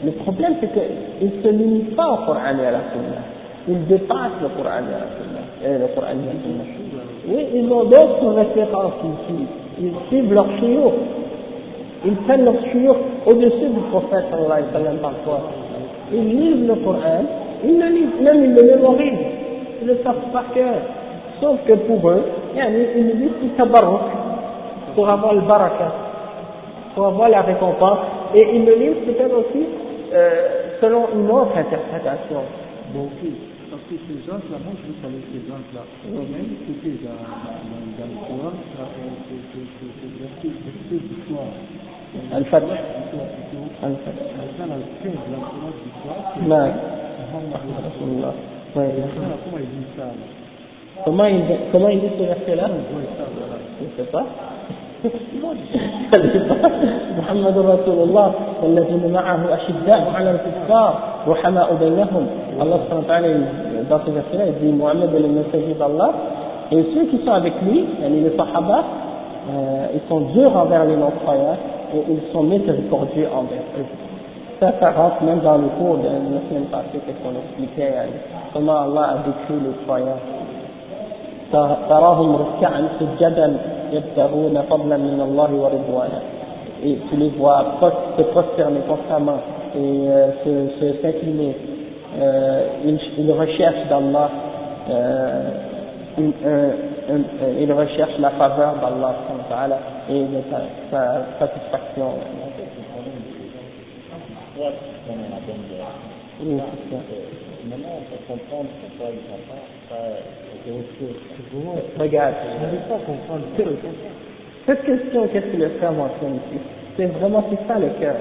[0.04, 3.22] Le problème, c'est qu'ils ne se limitent pas au Coran et à la Sunna.
[3.68, 5.42] Ils dépassent le Coran et la Sunna.
[5.64, 6.64] Et le Coran et la Sunna.
[7.28, 9.65] Oui, ils ont d'autres références qu'ils suivent.
[9.80, 10.94] Ils suivent leur chiour.
[12.06, 15.42] Ils prennent leur chiour au-dessus du prophète sallallahu alayhi wa sallam parfois.
[16.14, 17.24] Ils lisent le Coran,
[17.64, 19.26] ils le lisent, même ils le mémorisent.
[19.82, 20.76] Ils le savent par cœur.
[21.42, 22.24] Sauf que pour eux,
[22.56, 24.02] ils le lisent pour tabarruk,
[24.96, 25.92] pour avoir le baraka
[26.96, 28.00] pour avoir la récompense.
[28.34, 29.66] Et ils le lisent peut-être aussi
[30.14, 32.40] euh, selon une autre interprétation.
[32.98, 33.55] Ok.
[33.72, 34.92] Parce que ces gens-là, moi je
[35.32, 35.84] ces gens-là.
[36.06, 36.22] Une
[36.66, 41.52] côté dans, dans, le Coran, euh, c'est c'est- c'est- c'est verset verset d'histoire.
[42.32, 42.64] Al-Fath.
[42.64, 43.66] L'histoire plutôt.
[43.82, 44.20] Al-Fath.
[44.58, 46.68] Dans la 15, la Coran d'histoire, c'est Non.
[47.26, 48.34] Muhammad Rasulullah.
[48.76, 48.92] Ouais.
[49.02, 49.38] Rasulullah.
[49.44, 49.70] Comment il
[52.56, 53.70] là Comment il, dit.
[53.80, 54.26] Je ne sais pas.
[57.19, 60.99] محمد رسول الله والذين معه أشداء على الكفار
[61.29, 62.27] رحماء بينهم
[62.61, 63.29] Allah subhanahu wa ta'ala,
[63.89, 66.13] dans ce verset-là, il dit Mohammed est le messager d'Allah
[66.71, 68.85] et ceux qui sont avec lui, yani les sahaba,
[69.49, 71.57] euh, ils sont durs envers les non-croyants
[71.95, 73.87] et ils sont miséricordieux envers eux.
[74.61, 78.13] Ça, ça rentre même dans le cours de la semaine passée, qu'est-ce qu'on expliquait, yani,
[78.53, 80.21] comment Allah a décrit les croyants.
[81.89, 83.57] تراهم ركعا سجدا
[83.93, 86.21] يبتغون فضلا من الله ورضوانا
[86.83, 87.63] et tu les vois
[88.17, 89.41] se prosterner constamment
[89.77, 91.55] et euh, se, se s'incliner
[92.19, 94.31] euh, ils, ils recherchent d'Allah
[94.89, 95.51] euh,
[96.19, 96.33] une,
[97.61, 99.15] il recherche la faveur d'Allah
[100.09, 102.09] et de sa, sa satisfaction.
[106.43, 107.01] Oui, c'est ça.
[107.69, 110.54] Maintenant, on peut comprendre pourquoi il ne pas, c'est autre chose.
[112.00, 113.44] Regarde, je n'arrive pas à comprendre.
[114.66, 116.60] Cette question, qu'est-ce que le frère mentionne ici
[116.98, 118.16] C'est vraiment c'est ça le cœur.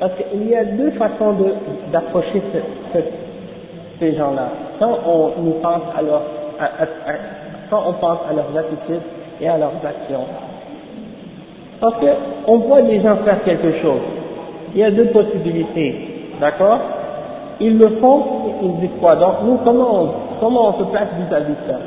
[0.00, 1.34] Parce qu'il y a deux façons
[1.92, 2.42] d'approcher
[4.00, 4.48] ces gens-là.
[4.78, 6.22] Quand on nous pense à leur,
[7.70, 9.02] quand on pense à leurs attitudes
[9.40, 10.24] et à leurs actions.
[11.80, 14.00] Parce qu'on voit des gens faire quelque chose.
[14.74, 15.94] Il y a deux possibilités.
[16.40, 16.78] D'accord?
[17.60, 21.52] Ils le font et ils disent quoi Donc nous, comment comment on se place vis-à-vis
[21.52, 21.78] de ça.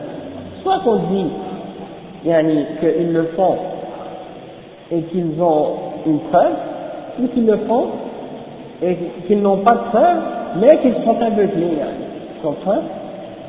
[0.63, 1.28] Soit on dit,
[2.24, 3.58] yani, qu'ils le font
[4.91, 5.68] et qu'ils ont
[6.06, 6.54] une preuve,
[7.20, 7.88] ou qu'ils le font
[8.82, 10.18] et qu'ils n'ont pas de preuve,
[10.62, 11.80] mais qu'ils sont aveuglés,
[12.36, 12.82] tu comprends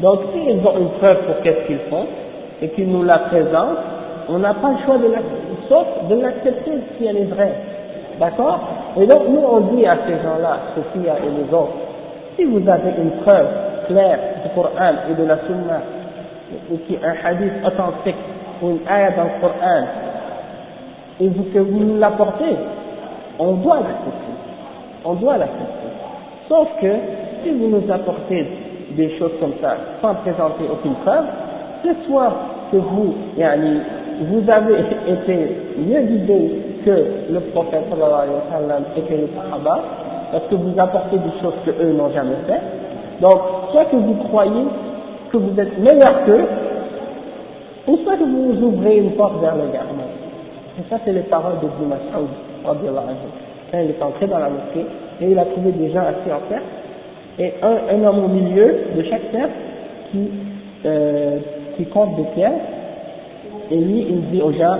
[0.01, 2.07] Donc s'ils ont une preuve pour qu'est-ce qu'ils font,
[2.61, 3.79] et qu'ils nous la présentent,
[4.29, 7.55] on n'a pas le choix de l'accepter, sauf de l'accepter si elle est vraie.
[8.19, 8.59] D'accord?
[9.01, 11.75] Et donc nous on dit à ces gens-là, Sophia et les autres,
[12.37, 13.47] si vous avez une preuve
[13.87, 15.81] claire du Coran et de la Sunna,
[16.71, 18.17] ou qui un hadith authentique,
[18.63, 19.85] ou une ayah dans le Coran,
[21.21, 22.57] et vous, que vous nous l'apportez,
[23.39, 24.33] on doit l'accepter.
[25.05, 25.89] On doit l'accepter.
[26.49, 26.93] Sauf que
[27.43, 28.47] si vous nous apportez
[28.97, 31.25] des choses comme ça sans présenter aucune preuve,
[31.83, 32.33] c'est soit
[32.71, 33.81] que vous, yani,
[34.23, 34.75] vous avez
[35.09, 39.83] été mieux guidé que le prophète sallallahu alayhi wa sallam et que les sahaba,
[40.33, 42.61] parce que vous apportez des choses que eux n'ont jamais fait.
[43.21, 43.41] Donc,
[43.73, 44.65] soit que vous croyez
[45.31, 46.45] que vous êtes meilleur qu'eux,
[47.89, 50.11] ou soit que vous ouvrez une porte vers le garment.
[50.79, 52.29] Et ça, c'est les paroles de Mas'ud,
[52.65, 52.77] quand
[53.73, 54.87] il est entré dans la mosquée,
[55.21, 56.65] et il a trouvé des gens assis en cercle,
[57.39, 59.53] et un, un homme au milieu de chaque cercle
[60.11, 60.31] qui,
[60.85, 61.39] euh,
[61.77, 62.53] qui compte des pierres,
[63.71, 64.79] et lui, il dit aux gens,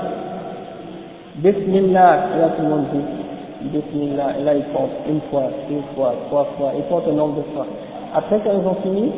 [1.37, 5.83] Bismillah, et là tout le monde dit, Bismillah, et là il compte une fois, deux
[5.95, 7.67] fois, trois fois, il compte un nombre de fois.
[8.15, 9.13] Après ils ont fini,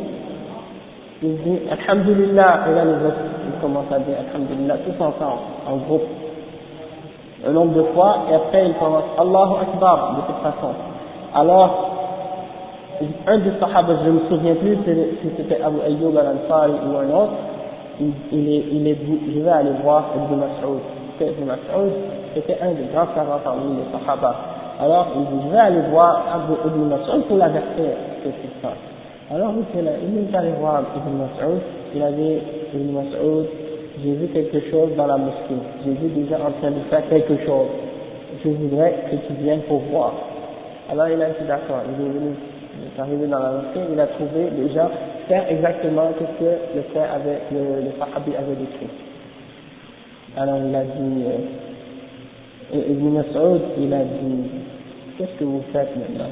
[1.23, 5.77] il dit Alhamdulillah, et là les autres, ils commencent à dire Alhamdulillah, tous ensemble, en
[5.77, 6.07] groupe
[7.47, 10.73] un nombre de fois, et après il commence Allahu Akbar de cette façon.
[11.35, 11.91] Alors,
[13.27, 14.77] un des sahabas, je ne me souviens plus
[15.23, 17.33] si c'était Abu Ayyub al-Ansari ou un autre,
[18.01, 18.97] il, est, il est
[19.35, 20.81] je vais aller voir Ibn Mas'ud.
[21.21, 21.93] Ibn Mas'ud,
[22.35, 24.35] c'était un des grands savants parmi les sahabas.
[24.81, 27.91] Alors, il dit, je vais aller voir Abu Ibn Mas'ud pour l'avertir
[29.31, 31.61] Alors, il est allé voir Ibn Mas'ud,
[31.95, 32.39] il a dit,
[32.75, 33.47] Ibn Mas'ud,
[34.03, 37.37] j'ai vu quelque chose dans la mosquée, j'ai vu des en train de faire quelque
[37.45, 37.69] chose,
[38.43, 40.15] je voudrais que tu viennes pour voir.
[40.91, 42.35] Alors il a dit d'accord, il est venu,
[42.79, 44.89] il est arrivé dans la mosquée, il a trouvé des gens
[45.27, 48.89] faire exactement ce que le frère avait, le, le Sahabi avait décrit.
[50.37, 51.25] Alors il a dit,
[52.73, 54.51] euh, Ibn Mas'ud, il a dit,
[55.19, 56.31] qu'est-ce que vous faites maintenant?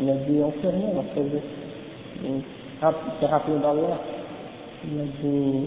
[0.00, 1.44] Il a dit, on fait rien, on fait juste,
[2.24, 2.40] il
[3.20, 3.98] s'est rappelé d'Allah.
[4.84, 5.66] Il a dit,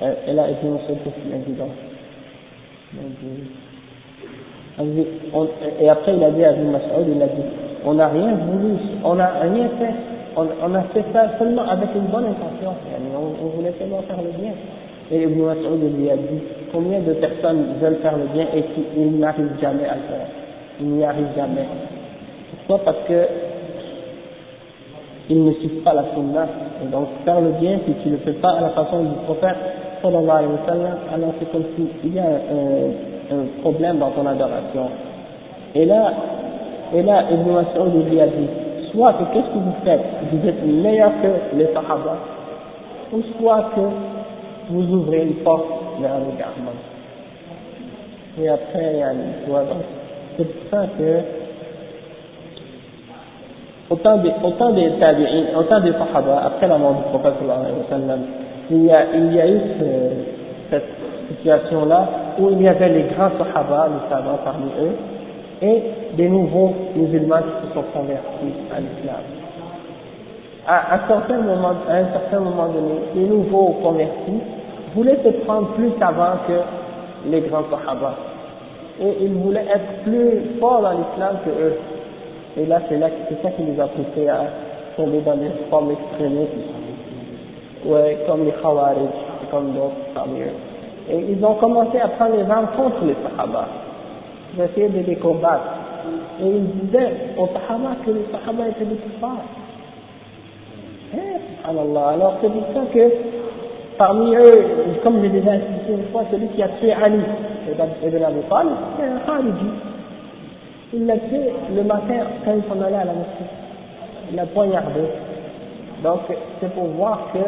[0.00, 1.70] et là, Ibn Mas'ud, qu'est-ce qu'il a dit donc
[5.80, 7.42] et après il a dit à Ibn Mas'ud, il a dit,
[7.84, 9.94] on n'a rien voulu, on n'a rien fait,
[10.36, 12.74] on, on, a fait ça seulement avec une bonne intention,
[13.14, 14.52] on, on voulait seulement faire le bien.
[15.10, 16.40] Et Ibn Mas'ud lui a dit,
[16.72, 20.26] combien de personnes veulent faire le bien et qui n'arrivent jamais à le faire?
[20.80, 21.66] Ils n'y arrivent jamais.
[22.66, 23.26] Pourquoi Parce que
[25.28, 26.46] ils ne suivent pas la sunna.
[26.82, 29.14] Et donc faire le bien, si tu ne le fais pas à la façon du
[29.24, 29.56] prophète,
[30.02, 34.88] sallallahu alayhi wa sallam, alors c'est comme s'il y a un, problème dans ton adoration.
[35.74, 36.12] Et là,
[36.94, 38.48] et là, Ibn Mas'ud lui a dit,
[38.92, 40.00] soit que qu'est-ce que vous faites?
[40.30, 42.18] Vous êtes meilleur que les Sahaba,
[43.12, 43.80] ou soit que
[44.70, 45.66] vous ouvrez une porte
[46.00, 46.76] vers le garment.
[48.40, 49.02] Et après,
[49.44, 49.82] tu vois, donc,
[50.36, 51.35] c'est pour ça que
[53.90, 57.78] autant des, autant des tabi'in, autant des sahaba, après la mort du prophète sallallahu alayhi
[57.78, 58.20] wa sallam,
[58.70, 59.84] il y a, il y a eu ce,
[60.70, 60.88] cette
[61.28, 62.08] situation-là
[62.38, 64.96] où il y avait les grands sahaba, les savants parmi eux,
[65.62, 65.82] et
[66.16, 69.22] des nouveaux musulmans qui se sont convertis à l'islam.
[70.66, 74.40] À, à, certain moment, à un certain moment donné, les nouveaux convertis
[74.94, 78.14] voulaient se prendre plus avant que les grands sahaba.
[79.00, 81.78] Et ils voulaient être plus forts dans l'islam que eux.
[82.58, 84.44] Et là, c'est là, c'est ça qui les a poussés à
[84.96, 86.52] tomber dans des formes extrémistes
[87.84, 89.10] ouais, comme les Khawarij,
[89.50, 90.56] comme d'autres parmi eux.
[91.10, 93.68] Et ils ont commencé à prendre les armes contre les Sahaba,
[94.54, 95.64] pour essayer de les combattre.
[96.42, 99.44] Et ils disaient aux Sahaba que les Sahaba étaient des kuffars.
[101.14, 102.08] Eh, Allah.
[102.14, 103.10] Alors c'est pour ça que
[103.98, 104.64] parmi eux,
[105.02, 107.20] comme j'ai déjà expliqué une fois, celui qui a tué Ali
[107.68, 109.95] Ibn Abi Talib, c'est un Khariji.
[110.92, 112.14] Il l'a tué le matin
[112.44, 113.44] quand il s'en allait à la mosquée.
[114.30, 115.00] Il l'a poignardé.
[116.02, 116.20] Donc,
[116.60, 117.38] c'est pour voir que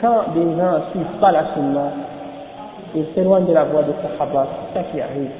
[0.00, 1.92] quand des gens ne suivent pas la sunna,
[2.94, 5.30] ils s'éloignent de la voie des sahaba, c'est ça qui arrive.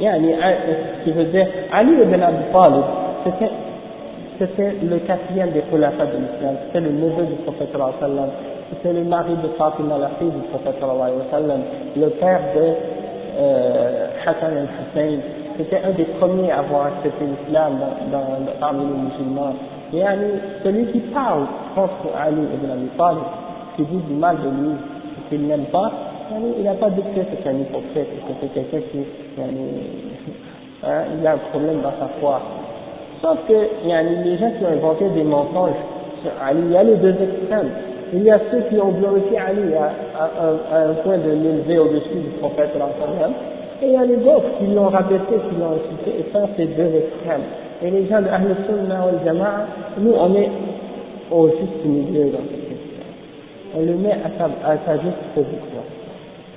[0.00, 0.54] Euh,
[0.98, 3.03] ce qui veut dire Ali ibn Abi Talib
[4.38, 6.56] c'était le quatrième des khulafas de l'islam.
[6.66, 8.28] C'était le neveu du prophète sallam.
[8.70, 10.76] C'était le mari de Fatima la fille du prophète
[11.30, 11.60] sallam.
[11.96, 12.74] Le père de
[13.36, 15.18] euh, Hassan al-Hussein
[15.56, 17.78] c'était un des premiers à avoir accepté l'islam
[18.58, 19.54] parmi les musulmans.
[19.92, 20.26] Et yani,
[20.64, 23.22] celui qui parle contre Ali ibn Abi Talib
[23.76, 24.74] qui dit du mal de lui
[25.28, 25.92] qu'il n'aime pas
[26.56, 28.98] il n'a pas dit que c'est un hypocrite, que c'est quelqu'un qui
[30.84, 32.40] hein, il a un problème dans sa foi.
[33.24, 35.80] Sauf que il y a les gens qui ont inventé des mensonges
[36.20, 37.70] sur Ali, il y a les deux extrêmes.
[38.12, 41.78] Il y a ceux qui ont glorifié Ali à, à, à un point de l'élever
[41.78, 42.68] au-dessus du prophète
[43.82, 46.66] et il y a les autres qui l'ont rabaissé, qui l'ont insulté, et ça c'est
[46.66, 47.48] deux extrêmes.
[47.82, 49.66] Et les gens de Ahl Sunnah wal Jama'a,
[49.98, 50.50] nous on est
[51.30, 53.04] au juste milieu dans cette question.
[53.74, 55.82] On le met à sa, à sa juste position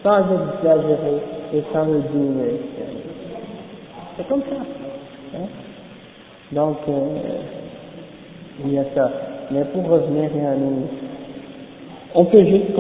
[0.04, 1.22] sans exagérer
[1.54, 2.60] et sans le diminuer.
[4.18, 5.38] C'est comme ça.
[5.38, 5.67] Hein?
[6.53, 6.93] Donc, euh,
[8.65, 9.11] il y a ça.
[9.51, 10.87] Mais pour revenir à nous,
[12.15, 12.73] on peut juste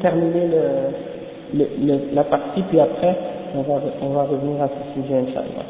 [0.00, 3.16] terminer le, le, le, la partie, puis après,
[3.54, 5.66] on va, on va revenir à ce sujet, Inch'Allah.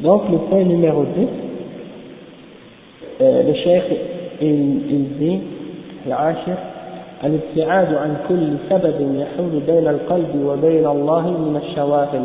[0.00, 1.26] Donc, le point numéro 10,
[3.20, 3.84] euh, le cheikh,
[4.40, 4.48] il,
[4.90, 5.40] il dit,
[6.06, 6.58] العاشر
[7.24, 12.24] الابتعاد عن كل سبب يحول بين القلب وبين الله من الشواغل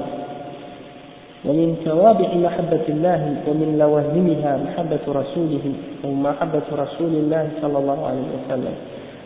[1.46, 5.66] ومن توابع محبة الله ومن لوازمها محبة رسوله
[6.06, 8.74] أو محبة رسول الله صلى الله عليه وسلم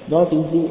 [0.10, 0.68] donc il dit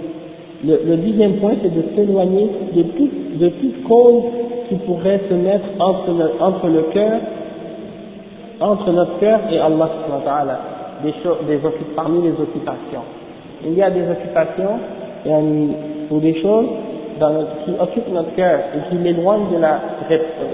[0.65, 4.23] le, le dixième point c'est de s'éloigner de toute de toute cause
[4.69, 7.21] qui pourrait se mettre entre le, entre le cœur
[8.61, 10.59] entre notre cœur et Allah subhanahu wa ta'ala
[11.03, 11.59] des choses des
[11.97, 13.05] parmi les occupations
[13.65, 14.79] il y a des occupations
[16.11, 16.67] ou des choses
[17.19, 19.81] dans notre, qui occupent notre cœur et qui l'éloignent de la,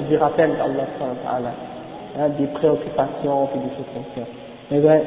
[0.09, 1.51] du rappel d'Allah,
[2.19, 4.29] hein, des préoccupations et des choses comme ça.
[4.73, 5.01] Eh bien,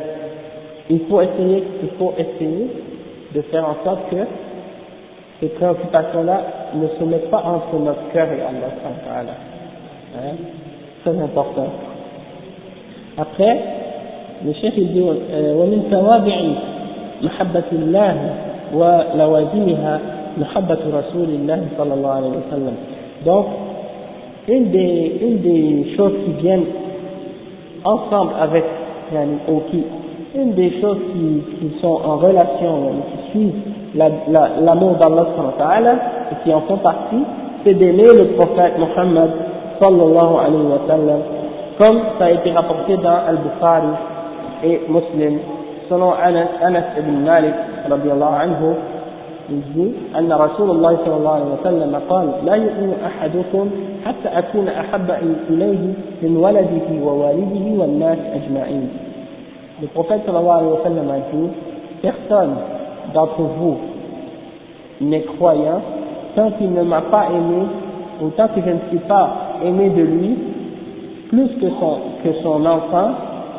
[0.90, 2.68] il faut essayer, il faut essayer
[3.36, 4.18] de faire en sorte que
[5.40, 6.42] ces préoccupations-là
[6.76, 8.72] ne se mettent pas entre notre cœur et Allah.
[10.16, 10.36] Hein,
[11.04, 11.68] très important.
[13.18, 13.58] Après,
[14.46, 16.38] le chef il dit, ومن توابع
[17.22, 18.18] محبة الله
[18.74, 20.00] ولوازمها
[20.41, 22.75] Rasulillah sallallahu alayhi wa sallam.
[23.25, 23.47] Donc,
[24.49, 26.67] une des, une des choses qui viennent
[27.85, 28.65] ensemble avec
[29.13, 29.39] yani,
[30.35, 33.55] une des choses qui, qui sont en relation, qui suivent
[33.95, 35.15] l'amour la, la,
[35.59, 35.95] d'Allah
[36.33, 37.23] et qui en font partie,
[37.65, 39.31] c'est d'aimer le prophète Muhammad
[39.81, 41.21] sallallahu alayhi wa sallam,
[41.79, 43.89] comme ça a été rapporté dans Al-Bukhari
[44.65, 45.39] et Muslim,
[45.89, 47.55] selon Anas, Anas ibn Malik,
[47.89, 48.75] radiallahu anhu,
[49.50, 53.70] il dit أن رسول الله صلى الله عليه وسلم قال لا يؤمن أحدكم
[54.06, 55.08] حتى أكون أحب
[55.50, 55.84] إليه
[56.22, 58.90] من ولده ووالده والناس أجمعين.
[59.82, 61.50] Le prophète sallallahu alayhi wa sallam a dit
[62.02, 62.56] Personne
[63.14, 63.78] d'entre vous
[65.02, 65.82] n'est croyant
[66.36, 67.64] tant qu'il ne m'a pas aimé
[68.22, 69.30] ou tant que je ne suis pas
[69.64, 70.38] aimé de lui
[71.30, 73.10] plus que son, que son enfant,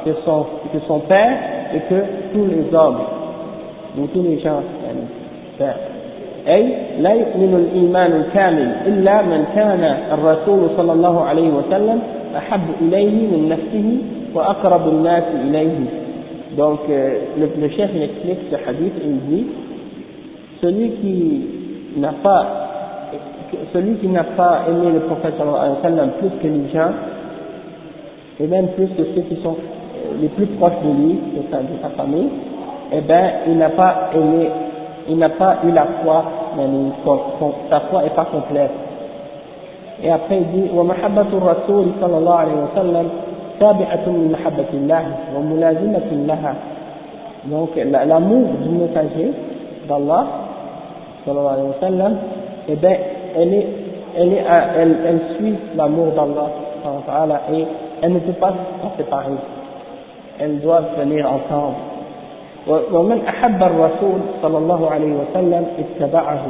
[0.05, 1.39] que son, que son père
[1.75, 2.01] et que
[2.33, 3.01] tous les hommes
[3.99, 4.61] ou tous les gens
[6.49, 12.01] أي لا يؤمن الإيمان الكامل إلا من كان الرسول صلى الله عليه وسلم
[12.37, 13.99] أحب إليه من نفسه
[14.35, 15.79] وأقرب الناس إليه
[16.59, 19.47] donc euh, le, le chef il explique ce hadith et il dit
[20.61, 21.47] celui qui
[21.97, 22.47] n'a pas
[23.73, 26.91] celui qui n'a pas aimé le prophète sallallahu alayhi wa sallam plus que les gens
[28.41, 29.57] et même plus que ceux qui sont
[30.21, 32.29] les plus proches de lui, de sa, de sa famille,
[32.93, 34.49] eh ben, il n'a pas aimé,
[35.09, 36.25] il n'a pas eu la foi,
[36.57, 36.65] mais
[37.71, 38.71] sa foi n'est pas complète.
[40.03, 43.09] Et après il dit, ومحبة الرسول صلى الله عليه وسلم
[43.61, 45.05] تابعة من محبة الله
[45.37, 46.55] وملازمة لها.
[47.47, 49.33] Donc l'amour du messager
[49.89, 50.27] d'Allah,
[51.25, 52.17] sallallahu alayhi wa sallam,
[52.69, 52.97] eh ben,
[53.37, 53.67] elle est,
[54.17, 54.45] elle est,
[54.77, 57.65] elle, elle suit l'amour d'Allah, et
[58.03, 59.33] elle ne peut pas s'en séparer
[60.41, 61.77] elles doivent venir ensemble.
[62.68, 66.46] ومن أحب الرسول صلى الله عليه وسلم اتبعه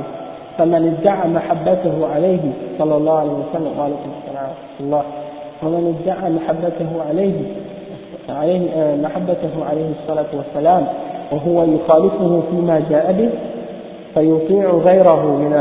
[0.58, 2.40] فمن ادعى محبته عليه
[2.80, 4.50] صلى الله عليه وسلم وعليكم السلام
[4.80, 5.04] الله.
[5.64, 7.34] ومن ادعى محبته عليه
[8.30, 10.88] عليه آه، محبته عليه الصلاة والسلام
[11.32, 13.30] وهو يخالفه فيما جاء به
[14.14, 15.54] فيطيع غيره من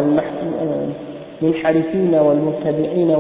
[1.42, 3.10] المنحرفين والمبتدعين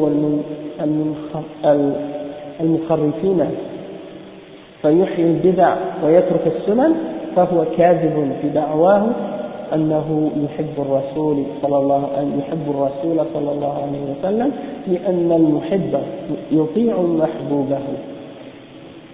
[2.60, 3.50] والمخرفين
[4.82, 5.74] فيحيي البدع
[6.04, 6.94] ويترك السنن
[7.36, 9.06] فهو كاذب في دعواه
[9.74, 12.08] أنه يحب الرسول صلى الله
[12.38, 14.52] يحب الرسول صلى الله عليه وسلم
[14.86, 16.00] لأن المحب
[16.52, 17.78] يطيع محبوبه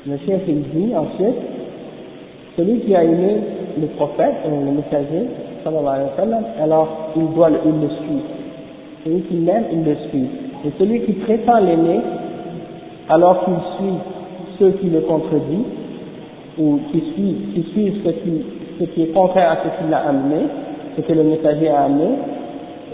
[0.07, 1.37] Le chef il dit ensuite,
[2.57, 3.37] celui qui a aimé
[3.79, 5.29] le prophète, le messager,
[5.63, 8.23] sallallahu alayhi wa sallam, alors il doit, il le suit.
[9.05, 10.27] Celui qui l'aime, il le suit.
[10.65, 12.01] Et celui qui prétend l'aimer,
[13.11, 13.99] alors qu'il suit
[14.59, 15.80] ceux qui le contredisent,
[16.59, 18.45] ou qui suivent, qui suivent ce, qui,
[18.81, 20.47] ce qui est contraire à ce qu'il a amené,
[20.97, 22.09] ce que le messager a amené,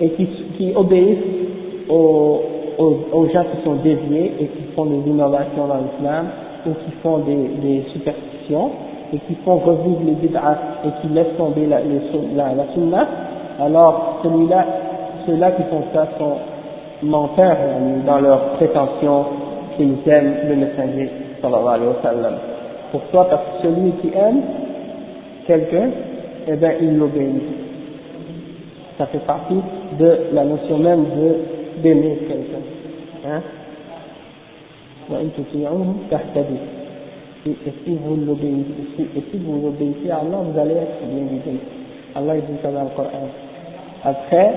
[0.01, 0.27] et qui,
[0.57, 1.19] qui obéissent
[1.89, 2.41] aux,
[2.79, 6.27] aux, gens qui sont déviés et qui font des innovations dans l'islam,
[6.67, 8.71] ou qui font des, des superstitions,
[9.13, 13.07] et qui font revivre les bid'ah et qui laissent tomber la, la, la sunna,
[13.61, 14.67] alors celui-là,
[15.27, 16.37] ceux-là qui font ça sont
[17.03, 17.57] menteurs
[18.07, 19.25] dans leur prétention
[19.77, 22.35] qu'ils aiment le messager sallallahu alayhi wa sallam.
[22.96, 24.42] Pourquoi Parce que celui qui aime
[25.48, 25.90] quelqu'un,
[26.48, 27.42] eh bien il l'obéit.
[28.98, 29.62] Ça fait partie
[30.00, 33.30] de la notion même de d'aimer quelqu'un.
[33.30, 33.42] Hein
[37.46, 41.58] et si vous l'obéissez, et si vous obéissez à Allah, vous allez être bien guidé.
[42.16, 43.28] Allah dit ça dans le Coran.
[44.04, 44.54] Après,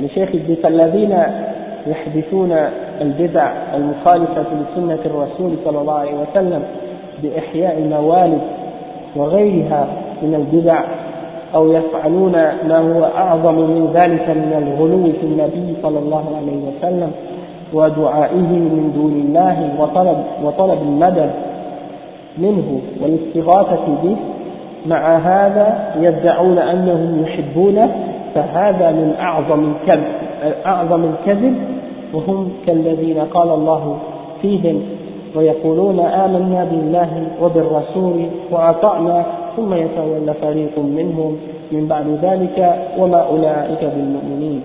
[0.00, 1.16] le cheikh il dit فالذين
[1.86, 2.52] يحدثون
[3.00, 6.62] البدع المخالفة لسنة الرسول صلى الله عليه وسلم
[7.25, 8.41] بإحياء الموالد
[9.15, 9.87] وغيرها
[10.21, 10.83] من البدع
[11.55, 12.31] أو يفعلون
[12.67, 17.11] ما هو أعظم من ذلك من الغلو في النبي صلى الله عليه وسلم
[17.73, 21.31] ودعائه من دون الله وطلب, وطلب المدد
[22.37, 24.15] منه والاستغاثة به.
[24.87, 27.95] مع هذا يدعون أنهم يحبونه
[28.35, 30.05] فهذا من أعظم الكذب
[30.65, 31.55] أعظم الكذب.
[32.13, 33.97] وهم كالذين قال الله
[34.41, 34.81] فيهم
[35.35, 37.11] ويقولون آمنا بالله
[37.41, 39.25] وبالرسول وأطعنا
[39.55, 41.37] ثم يتولى فريق منهم.
[41.71, 42.57] من بعد ذلك
[42.99, 44.61] وما أولئك بالمؤمنين.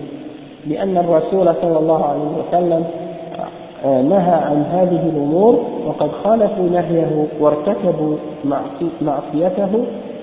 [0.67, 2.83] لأن الرسول صلى الله عليه وسلم
[4.09, 8.15] نهى عن هذه الأمور وقد خالفوا نهيه وارتكبوا
[9.01, 9.73] معصيته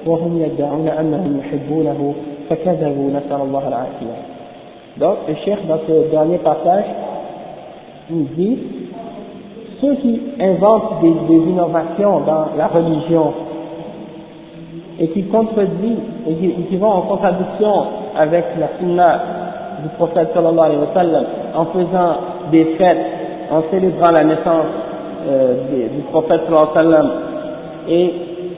[0.07, 2.15] وهم يدعون أنهم يحبونه
[2.51, 4.17] فكذبوا نسأل الله العافية.
[5.01, 6.85] Donc, le cheikh, dans ce dernier passage,
[8.11, 8.59] dit
[9.81, 13.33] ceux qui inventent des, innovations dans la religion
[15.01, 15.99] et qui contredisent
[16.29, 16.35] et
[16.69, 17.85] qui, vont en contradiction
[18.17, 19.21] avec la sunna
[19.83, 21.25] du prophète sallallahu alayhi wa sallam
[21.55, 22.17] en faisant
[22.51, 23.07] des fêtes
[23.53, 24.67] en célébrant la naissance
[25.29, 26.43] euh, du prophète
[26.75, 27.11] sallam
[27.89, 28.13] et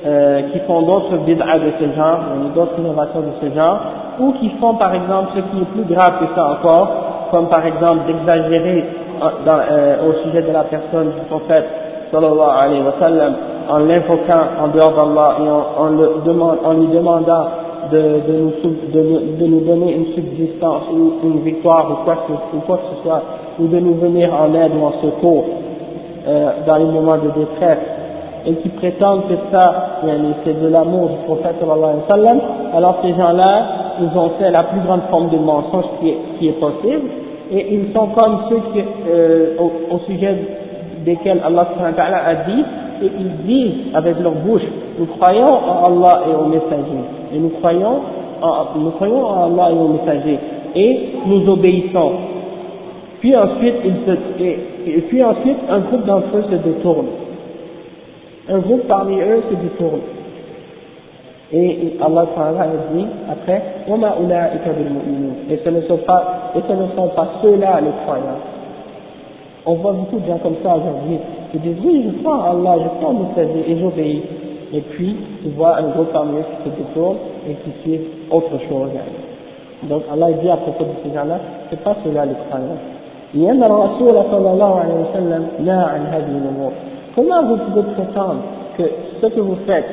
[0.06, 2.20] euh, qui font d'autres bid'ah de ce genre,
[2.54, 3.80] d'autres innovations de ce genre,
[4.18, 7.66] ou qui font par exemple ce qui est plus grave que ça encore, comme par
[7.66, 8.84] exemple d'exagérer
[9.22, 11.64] euh, au sujet de la personne du prophète
[12.10, 13.34] sallallahu alayhi wa sallam
[13.68, 15.50] en l'invoquant en dehors d'Allah et
[16.66, 17.44] en, lui demandant
[17.92, 23.22] de, nous, donner une subsistance ou une victoire ou quoi, que, ce soit
[23.58, 25.44] ou de nous venir en aide ou en secours
[26.26, 27.78] euh, dans les moments de détresse
[28.46, 30.00] et qui prétendent que ça,
[30.44, 32.40] c'est de l'amour du prophète sallallahu alayhi wa sallam,
[32.74, 33.62] alors ces gens-là,
[34.00, 37.10] ils ont fait la plus grande forme de mensonge qui est possible,
[37.52, 40.36] et ils sont comme ceux qui, euh, au, au, sujet
[41.04, 41.66] desquels Allah
[42.26, 42.64] a dit,
[43.02, 44.62] et ils disent avec leur bouche,
[44.98, 47.00] nous croyons en Allah et au messager,
[47.34, 48.00] et nous croyons
[48.42, 50.38] en, nous croyons en Allah et au messager,
[50.76, 52.12] et nous obéissons.
[53.20, 57.06] Puis ensuite, il se, et, et puis ensuite, un groupe d'entre eux se détourne.
[58.48, 60.00] Un groupe parmi eux se détourne.
[61.53, 67.27] Et Allah a dit après, et ce ne sont pas, et ce ne sont pas
[67.41, 68.41] ceux-là les croyants.
[69.67, 71.19] On voit beaucoup de gens comme ça aujourd'hui,
[71.51, 74.23] qui disent oui, je crois en Allah, je crois en messager et j'obéis.
[74.73, 77.17] Et puis, tu vois un groupe parmi eux qui se détourne
[77.47, 78.89] et qui suit autre chose.
[79.83, 82.77] Donc Allah dit à propos de ces gens-là, c'est pas ceux-là les croyants.
[83.35, 86.71] لأن الرسول صلى الله عليه وسلم نهى عن هذه الأمور
[87.15, 88.41] comment vous pouvez prétendre
[88.77, 88.83] que
[89.21, 89.85] ce que vous faites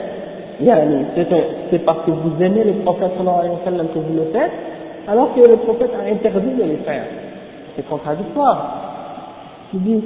[0.59, 4.51] c'est parce que vous aimez le prophète que vous le faites
[5.07, 7.05] alors que le prophète a interdit de les faire
[7.75, 8.75] c'est contradictoire
[9.73, 10.03] il dit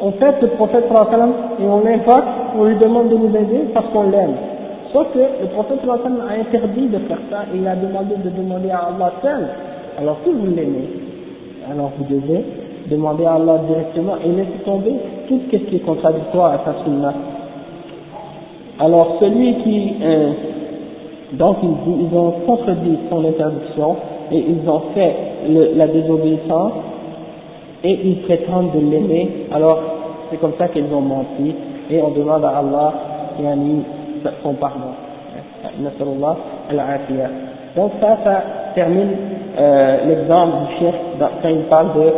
[0.00, 2.24] on fait le prophète et on l'invoque
[2.58, 4.34] on lui demande de nous aider parce qu'on l'aime
[4.94, 9.12] Quoique le prophète a interdit de faire ça, il a demandé de demander à Allah
[9.20, 9.48] seul.
[9.98, 10.88] Alors si vous l'aimez,
[11.68, 12.44] alors vous devez
[12.88, 14.92] demander à Allah directement et laisser tomber
[15.26, 17.12] tout ce qui est contradictoire à sa sunna.
[18.78, 20.32] Alors celui qui, euh,
[21.32, 23.96] donc ils, ont contredit son interdiction
[24.32, 25.14] et ils ont fait
[25.76, 26.72] la désobéissance
[27.84, 29.78] et ils prétendent de l'aimer, alors
[30.30, 31.54] c'est comme ça qu'ils ont menti
[31.90, 32.92] et on demande à Allah
[34.42, 34.94] son pardon.
[37.76, 38.42] Donc ça, ça
[38.74, 39.10] termine
[39.58, 40.96] euh, l'exemple du shirk
[41.42, 42.12] quand il parle de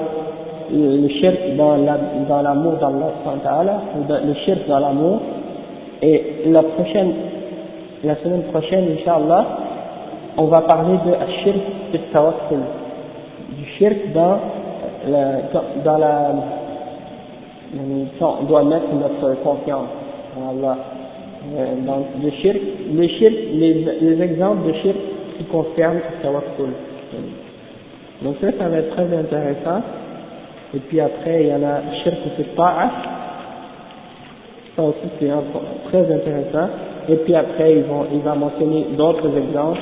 [0.73, 5.21] le shirk dans l'amour la, dans d'Allah, ou le shirk dans l'amour,
[6.07, 7.13] et la prochaine,
[8.05, 9.45] la semaine prochaine, Inch'Allah,
[10.37, 11.57] on va parler de shirk
[11.93, 12.61] de tawakkul,
[13.59, 14.39] du shirk dans
[15.09, 16.35] la, dans la,
[18.21, 19.89] on doit mettre notre confiance
[20.37, 20.77] en.
[21.57, 22.61] Euh, donc le shirk,
[22.93, 24.97] le les, les exemples de shirk
[25.39, 26.71] qui concernent tawakkul.
[28.23, 29.83] Donc ça, ça va être très intéressant.
[30.75, 33.16] Et puis après, il y en a shirk ou ta'a.
[34.77, 35.31] Ça aussi, c'est
[35.89, 36.69] très intéressant.
[37.09, 37.77] Et puis après,
[38.13, 39.81] il va mentionner d'autres exemples